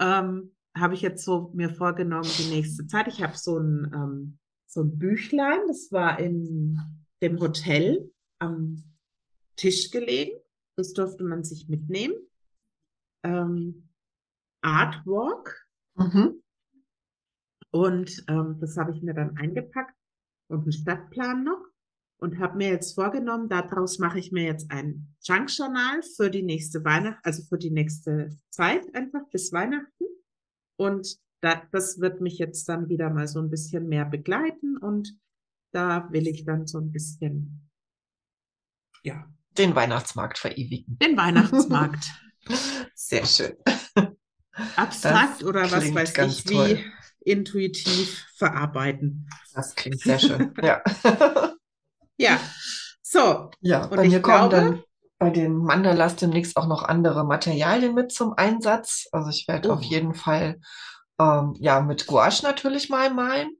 [0.00, 3.06] ähm, habe ich jetzt so mir vorgenommen, die nächste Zeit.
[3.06, 6.80] Ich habe so ein, ähm, so ein Büchlein, das war in
[7.20, 8.82] dem Hotel am
[9.62, 10.40] Tisch gelegen.
[10.76, 12.16] Das durfte man sich mitnehmen.
[13.22, 13.88] Ähm,
[14.60, 15.68] Artwalk.
[15.94, 16.42] Mhm.
[17.70, 19.96] Und ähm, das habe ich mir dann eingepackt
[20.48, 21.64] und einen Stadtplan noch
[22.18, 26.84] und habe mir jetzt vorgenommen, daraus mache ich mir jetzt ein Junk-Journal für die nächste
[26.84, 30.04] Weihnacht, also für die nächste Zeit einfach bis Weihnachten.
[30.76, 35.16] Und da, das wird mich jetzt dann wieder mal so ein bisschen mehr begleiten und
[35.72, 37.70] da will ich dann so ein bisschen,
[39.04, 40.98] ja, Den Weihnachtsmarkt verewigen.
[41.00, 42.04] den Weihnachtsmarkt
[42.94, 43.54] Sehr schön.
[44.76, 46.84] abstrakt Das oder was weiß ich, wie toll.
[47.20, 49.28] intuitiv verarbeiten.
[49.54, 50.52] Das klingt sehr schön.
[50.62, 50.82] Ja.
[52.18, 52.38] Ja,
[53.02, 54.82] so, Ja, Und bei ich mir kommen dann
[55.18, 59.08] bei den Mandalas demnächst auch noch andere Materialien mit zum Einsatz.
[59.12, 59.74] Also ich werde Oh.
[59.74, 60.60] auf jeden Fall
[61.18, 63.50] ähm, ja mit Gouache natürlich mal malen.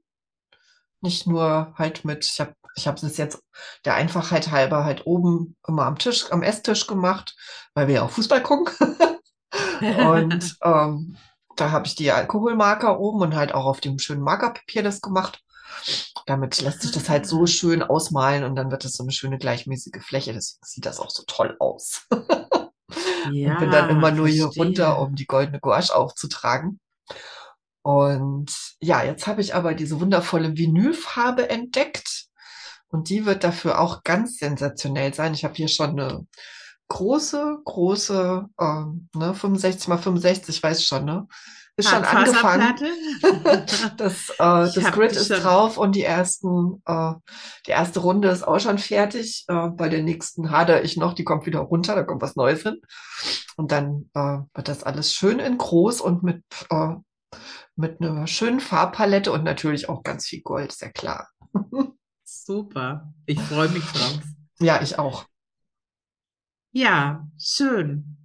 [1.01, 3.41] Nicht nur halt mit, ich habe ich habe es jetzt
[3.85, 7.35] der Einfachheit halber halt oben immer am Tisch, am Esstisch gemacht,
[7.73, 8.73] weil wir ja auch Fußball gucken.
[9.81, 11.17] und ähm,
[11.55, 15.41] da habe ich die Alkoholmarker oben und halt auch auf dem schönen Markerpapier das gemacht.
[16.25, 19.37] Damit lässt sich das halt so schön ausmalen und dann wird es so eine schöne
[19.37, 20.33] gleichmäßige Fläche.
[20.33, 22.07] Deswegen sieht das auch so toll aus.
[23.31, 24.63] Ja, und bin dann immer nur hier verstehe.
[24.63, 26.79] runter, um die goldene Gouache aufzutragen.
[27.81, 32.27] Und ja, jetzt habe ich aber diese wundervolle Vinylfarbe entdeckt.
[32.93, 35.33] Und die wird dafür auch ganz sensationell sein.
[35.33, 36.27] Ich habe hier schon eine
[36.89, 41.27] große, große, ähm, ne, 65 mal 65, weiß schon, ne?
[41.75, 42.75] Ist schon angefangen.
[43.97, 45.41] Das, äh, das Grid ist schon.
[45.41, 47.13] drauf und die ersten, äh,
[47.65, 49.45] die erste Runde ist auch schon fertig.
[49.47, 52.61] Äh, bei der nächsten hadere ich noch, die kommt wieder runter, da kommt was Neues
[52.61, 52.79] hin.
[53.57, 56.93] Und dann äh, wird das alles schön in groß und mit, äh,
[57.75, 61.27] mit einer schönen Farbpalette und natürlich auch ganz viel Gold, ist ja klar.
[62.41, 63.13] Super.
[63.25, 64.19] Ich freue mich drauf.
[64.59, 65.25] Ja, ich auch.
[66.71, 68.17] Ja, schön.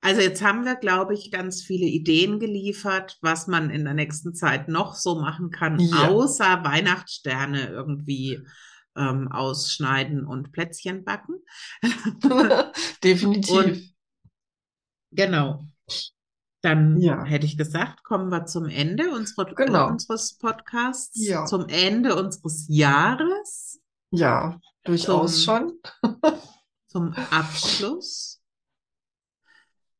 [0.00, 4.34] Also jetzt haben wir, glaube ich, ganz viele Ideen geliefert, was man in der nächsten
[4.34, 6.08] Zeit noch so machen kann, Ja.
[6.08, 8.40] außer Weihnachtssterne irgendwie
[8.96, 11.34] ähm, ausschneiden und Plätzchen backen.
[13.04, 13.50] Definitiv.
[13.54, 13.94] Und
[15.10, 15.67] genau.
[16.60, 17.22] Dann Ja.
[17.24, 19.88] hätte ich gesagt, kommen wir zum Ende unserer, Genau.
[19.88, 21.44] unseres Podcasts, Ja.
[21.44, 23.80] zum Ende unseres Jahres,
[24.10, 25.78] ja, durchaus Zum- schon.
[26.88, 28.40] zum Abschluss.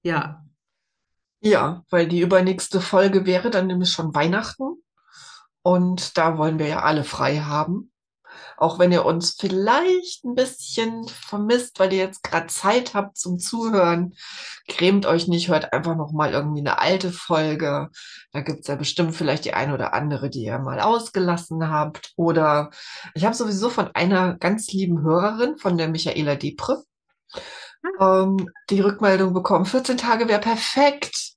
[0.02, 0.44] Ja,
[1.40, 4.82] Ja, weil die übernächste Folge wäre dann nämlich schon Weihnachten.
[5.62, 7.92] Und da wollen wir ja alle frei haben.
[8.58, 13.38] Auch wenn ihr uns vielleicht ein bisschen vermisst, weil ihr jetzt gerade Zeit habt zum
[13.38, 14.14] Zuhören,
[14.66, 17.88] grämt euch nicht, hört einfach noch mal irgendwie eine alte Folge.
[18.32, 22.12] Da gibt's ja bestimmt vielleicht die eine oder andere, die ihr mal ausgelassen habt.
[22.16, 22.70] Oder
[23.14, 26.82] ich habe sowieso von einer ganz lieben Hörerin, von der Michaela Depre,
[28.00, 31.34] ähm, die Rückmeldung bekommen, 14 Tage wäre perfekt,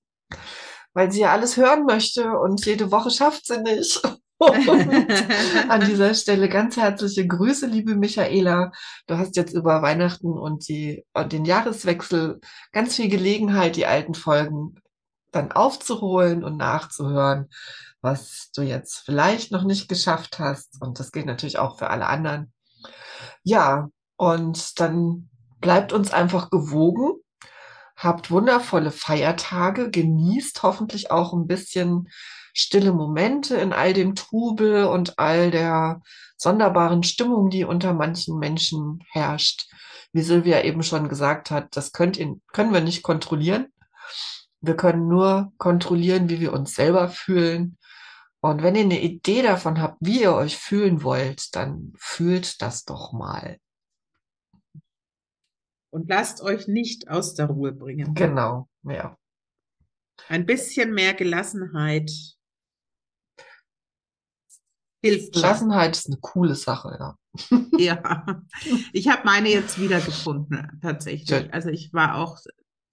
[0.94, 4.02] weil sie ja alles hören möchte und jede Woche schafft sie nicht.
[4.42, 8.72] An dieser Stelle ganz herzliche Grüße, liebe Michaela.
[9.06, 12.40] Du hast jetzt über Weihnachten und die, und den Jahreswechsel
[12.72, 14.76] ganz viel Gelegenheit, die alten Folgen
[15.32, 17.50] dann aufzuholen und nachzuhören,
[18.02, 20.82] was du jetzt vielleicht noch nicht geschafft hast.
[20.82, 22.52] Und das gilt natürlich auch für alle anderen.
[23.44, 25.30] Ja, und dann
[25.60, 27.14] bleibt uns einfach gewogen.
[27.96, 32.08] Habt wundervolle Feiertage, genießt hoffentlich auch ein bisschen
[32.54, 36.02] stille Momente in all dem Trubel und all der
[36.38, 39.70] sonderbaren Stimmung, die unter manchen Menschen herrscht.
[40.14, 43.68] Wie Silvia eben schon gesagt hat, das könnt ihr, können wir nicht kontrollieren.
[44.60, 47.78] Wir können nur kontrollieren, wie wir uns selber fühlen.
[48.42, 52.86] Und wenn ihr eine Idee davon habt, wie ihr euch fühlen wollt, dann fühlt das
[52.86, 53.58] doch mal.
[55.92, 58.16] und lasst euch nicht aus der Ruhe bringen.
[58.16, 59.18] Genau, ja.
[60.28, 62.12] Ein bisschen mehr Gelassenheit
[65.02, 65.34] hilft.
[65.34, 67.18] Gelassenheit ist eine coole Sache, ja.
[67.78, 68.44] Ja,
[68.94, 71.54] ich habe meine jetzt wiedergefunden, tatsächlich.
[71.54, 72.38] Also ich war auch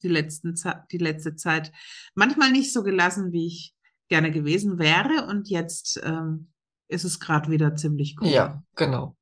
[0.02, 0.54] die letzten
[0.92, 1.72] die letzte Zeit
[2.14, 3.74] manchmal nicht so gelassen, wie ich
[4.08, 5.26] gerne gewesen wäre.
[5.28, 6.52] Und jetzt ähm,
[6.88, 8.28] ist es gerade wieder ziemlich cool.
[8.28, 9.16] Ja, genau.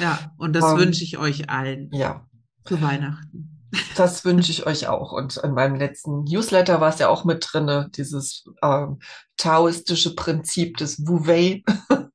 [0.00, 2.26] Ja, und das Ähm, wünsche ich euch allen Ja,
[2.64, 3.52] zu Weihnachten.
[3.96, 5.12] das wünsche ich euch auch.
[5.12, 9.00] Und in meinem letzten Newsletter war es ja auch mit drinne, dieses ähm,
[9.36, 11.62] taoistische Prinzip des Wu-Wei.
[11.66, 11.86] Nichts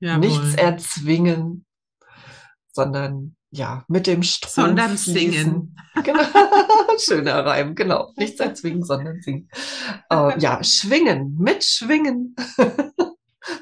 [0.00, 0.54] Jawohl.
[0.56, 1.64] erzwingen,
[2.72, 5.76] sondern ja, mit dem Strom Sondern singen.
[6.04, 6.22] Genau.
[6.98, 8.12] Schöner Reim, genau.
[8.16, 9.50] Nichts erzwingen, sondern singen.
[10.08, 12.36] Äh, ja, schwingen, mitschwingen.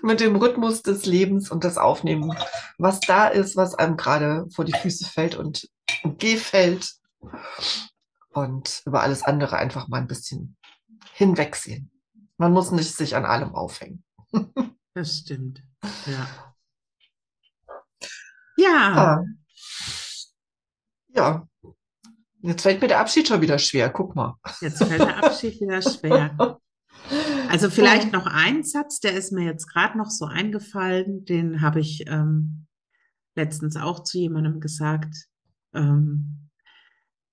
[0.02, 2.36] mit dem Rhythmus des Lebens und das Aufnehmen,
[2.76, 5.68] was da ist, was einem gerade vor die Füße fällt und
[6.18, 6.96] gefällt.
[8.34, 10.56] Und über alles andere einfach mal ein bisschen
[11.14, 11.90] hinwegsehen.
[12.36, 14.04] Man muss nicht sich an allem aufhängen.
[14.94, 15.62] Das stimmt.
[16.06, 16.54] Ja.
[18.56, 19.24] Ja.
[21.08, 21.48] Ja.
[22.40, 23.90] Jetzt fällt mir der Abschied schon wieder schwer.
[23.90, 24.36] Guck mal.
[24.60, 26.58] jetzt fällt der Abschied wieder schwer.
[27.48, 31.80] Also vielleicht noch ein Satz, der ist mir jetzt gerade noch so eingefallen, den habe
[31.80, 32.66] ich ähm,
[33.34, 35.14] letztens auch zu jemandem gesagt.
[35.72, 36.50] Ähm,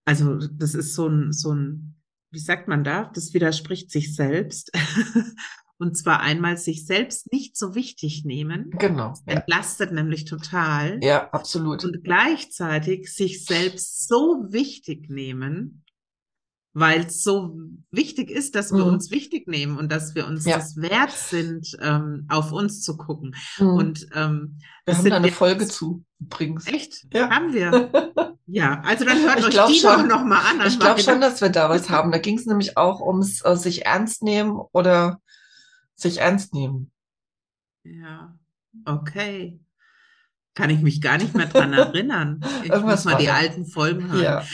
[0.05, 1.95] also das ist so ein, so ein,
[2.31, 3.11] wie sagt man da?
[3.13, 4.71] Das widerspricht sich selbst.
[5.77, 9.13] Und zwar einmal sich selbst nicht so wichtig nehmen, Genau.
[9.27, 10.99] Ja, entlastet nämlich total.
[11.03, 11.83] ja absolut.
[11.83, 15.83] Und gleichzeitig sich selbst so wichtig nehmen,
[16.73, 17.57] weil es so
[17.91, 18.93] wichtig ist, dass wir Mhm.
[18.93, 20.57] uns wichtig nehmen und dass wir uns Ja.
[20.57, 23.35] das wert sind, ähm, auf uns zu gucken.
[23.59, 23.67] Mhm.
[23.67, 26.67] Und ähm, wir das haben sind da eine Folge zu, übrigens.
[26.67, 27.05] Echt?
[27.13, 27.29] Ja.
[27.29, 27.91] Haben wir?
[28.47, 30.07] Ja, also dann hört Ich euch die schon.
[30.07, 30.67] noch mal an.
[30.67, 32.11] Ich glaube schon, dass wir da was haben.
[32.11, 35.19] Da ging es nämlich auch ums äh, sich ernst nehmen oder
[35.95, 36.91] sich ernst nehmen.
[37.83, 38.37] Ja,
[38.85, 39.59] okay.
[40.55, 42.39] Kann ich mich gar nicht mehr dran erinnern.
[42.63, 44.45] Ich Irgendwas muss mal die alten Folgen hören.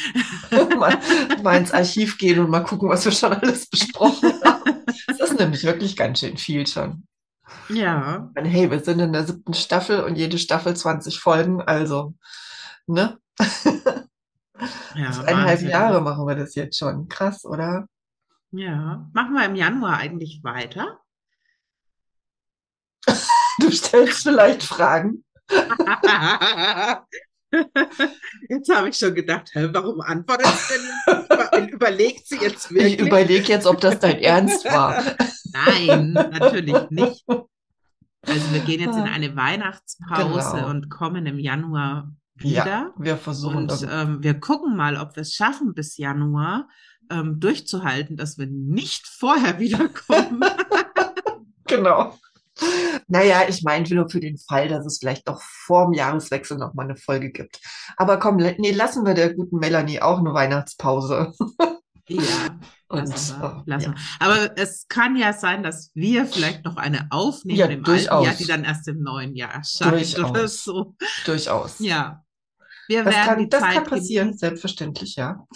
[0.50, 0.66] Ja.
[0.78, 1.00] mal,
[1.44, 4.84] mal ins Archiv gehen und mal gucken, was wir schon alles besprochen haben.
[5.08, 7.04] Das ist nämlich wirklich ganz schön viel schon.
[7.70, 12.16] Ja, meine, hey, wir sind in der siebten Staffel und jede Staffel 20 Folgen, also,
[12.88, 13.18] ne?
[14.96, 15.62] ja, Eineinhalb.
[15.62, 17.08] Jahre machen wir das jetzt schon.
[17.08, 17.88] Krass, oder?
[18.52, 21.01] Ja, machen wir im Januar eigentlich weiter?
[23.60, 25.24] Du stellst vielleicht Fragen.
[28.50, 31.26] Jetzt habe ich schon gedacht, hä, warum antwortet sie denn?
[31.26, 33.00] Über- Überlegt sie jetzt Ich wirklich?
[33.02, 35.04] überlege jetzt, ob das dein Ernst war.
[35.52, 37.26] Nein, natürlich nicht.
[37.28, 40.70] Also wir gehen jetzt in eine Weihnachtspause Genau.
[40.70, 42.94] und kommen im Januar Ja, wieder.
[42.98, 46.70] wir versuchen Und ähm, wir gucken mal, ob wir es schaffen, bis Januar
[47.10, 50.42] ähm, durchzuhalten, dass wir nicht vorher wiederkommen.
[51.68, 52.18] Genau.
[53.08, 56.74] Naja, ich meine nur für den Fall, dass es vielleicht doch vor dem Jahreswechsel noch
[56.74, 57.60] mal eine Folge gibt.
[57.98, 61.34] Aber komm, nee, lassen wir der guten Melanie auch eine Weihnachtspause.
[62.08, 62.22] ja,
[62.88, 63.96] Und lassen wir, lassen ja.
[64.20, 68.26] Aber es kann ja sein, dass wir vielleicht noch eine aufnehmen Ja, im alten durchaus.
[68.26, 70.64] Jahr, die dann erst im neuen Jahr erscheint oder Durchaus.
[70.64, 70.96] so.
[71.26, 71.80] durchaus.
[71.80, 72.24] Ja,
[72.88, 74.40] wir Das werden kann, die das Zeit kann passieren, genießen.
[74.40, 75.48] selbstverständlich, ja.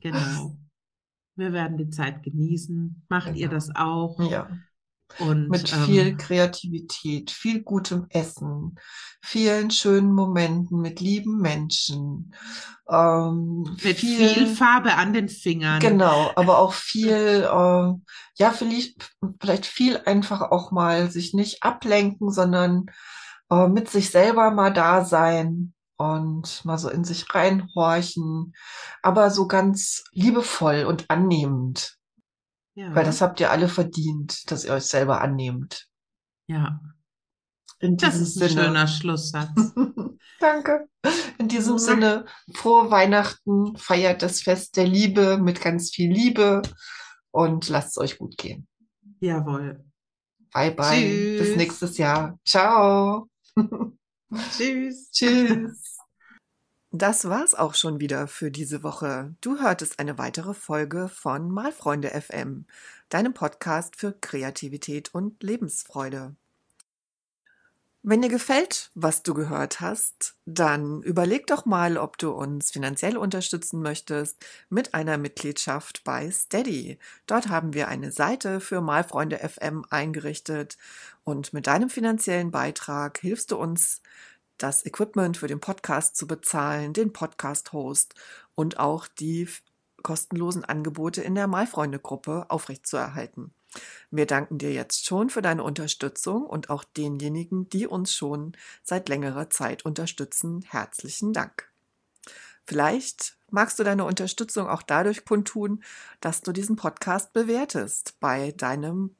[0.00, 0.56] Genau.
[1.36, 3.04] Wir werden die Zeit genießen.
[3.08, 3.52] Macht ihr Genau.
[3.52, 4.18] das auch?
[4.30, 4.48] Ja.
[5.18, 8.78] Und Mit ähm, viel Kreativität, viel gutem Essen,
[9.20, 12.34] vielen schönen Momenten mit lieben Menschen,
[12.88, 15.80] ähm, mit viel Farbe an den Fingern.
[15.80, 18.04] Genau, aber auch viel, ähm,
[18.36, 22.86] ja, vielleicht, vielleicht viel einfach auch mal sich nicht ablenken, sondern
[23.50, 28.54] äh, mit sich selber mal da sein und mal so in sich reinhorchen,
[29.02, 31.98] aber so ganz liebevoll und annehmend,
[32.74, 35.88] Ja, weil das habt ihr alle verdient, dass ihr euch selber annehmt.
[36.46, 36.80] ja,
[37.80, 38.64] In das ist ein Sinne.
[38.64, 39.50] schöner Schlusssatz.
[40.40, 40.88] Danke.
[41.38, 41.78] In diesem.
[41.78, 46.62] Sinne, frohe Weihnachten, feiert das Fest der Liebe mit ganz viel Liebe
[47.30, 48.66] und lasst es euch gut gehen.
[49.20, 49.84] Jawohl.
[50.52, 51.00] Bye bye.
[51.38, 51.56] Bis Tschüss.
[51.56, 52.38] nächstes Jahr.
[52.44, 53.28] Ciao.
[54.56, 55.10] Tschüss.
[55.10, 55.82] Tschüss.
[56.92, 59.32] Das war's auch schon wieder für diese Woche.
[59.40, 62.66] Du hörtest eine weitere Folge von Malfreunde FM,
[63.08, 66.34] deinem Podcast für Kreativität und Lebensfreude.
[68.02, 73.16] Wenn dir gefällt, was du gehört hast, dann überleg doch mal, ob du uns finanziell
[73.16, 76.98] unterstützen möchtest mit einer Mitgliedschaft bei Steady.
[77.26, 80.76] Dort haben wir eine Seite für Malfreunde FM eingerichtet
[81.22, 84.00] und mit deinem finanziellen Beitrag hilfst du uns,
[84.62, 88.14] das Equipment für den Podcast zu bezahlen, den Podcast-Host
[88.54, 89.48] und auch die
[90.02, 93.52] kostenlosen Angebote in der Malfreunde-Gruppe aufrechtzuerhalten.
[94.10, 99.08] Wir danken dir jetzt schon für deine Unterstützung und auch denjenigen, die uns schon seit
[99.08, 100.62] längerer Zeit unterstützen.
[100.68, 101.70] Herzlichen Dank.
[102.66, 105.82] Vielleicht magst du deine Unterstützung auch dadurch kundtun,
[106.20, 109.14] dass du diesen Podcast bewertest bei deinem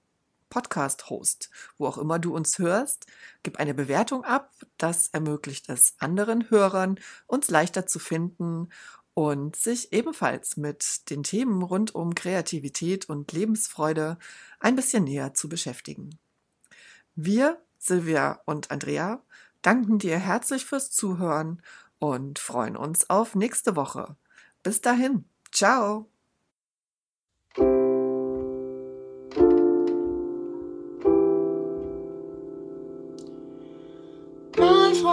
[0.50, 1.48] Podcast-Host,
[1.78, 3.06] wo auch immer du uns hörst.
[3.42, 4.52] Gib eine Bewertung ab.
[4.76, 8.68] Das ermöglicht es anderen Hörern, uns leichter zu finden
[9.14, 14.18] und sich ebenfalls mit den Themen rund um Kreativität und Lebensfreude
[14.58, 16.18] ein bisschen näher zu beschäftigen.
[17.14, 19.22] Wir, Silvia und Andrea,
[19.62, 21.62] danken dir herzlich fürs Zuhören
[21.98, 24.16] und freuen uns auf nächste Woche.
[24.62, 26.10] Bis dahin, ciao!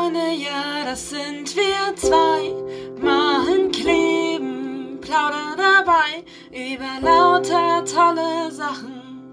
[0.08, 2.54] Mal Freunde, ja, das sind wir zwei.
[3.02, 9.32] Machen, kleben, plaudern dabei über lauter tolle Sachen,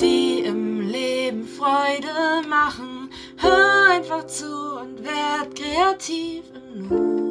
[0.00, 3.10] die im Leben Freude machen.
[3.36, 7.23] Hör einfach zu und werd kreativ im Nu.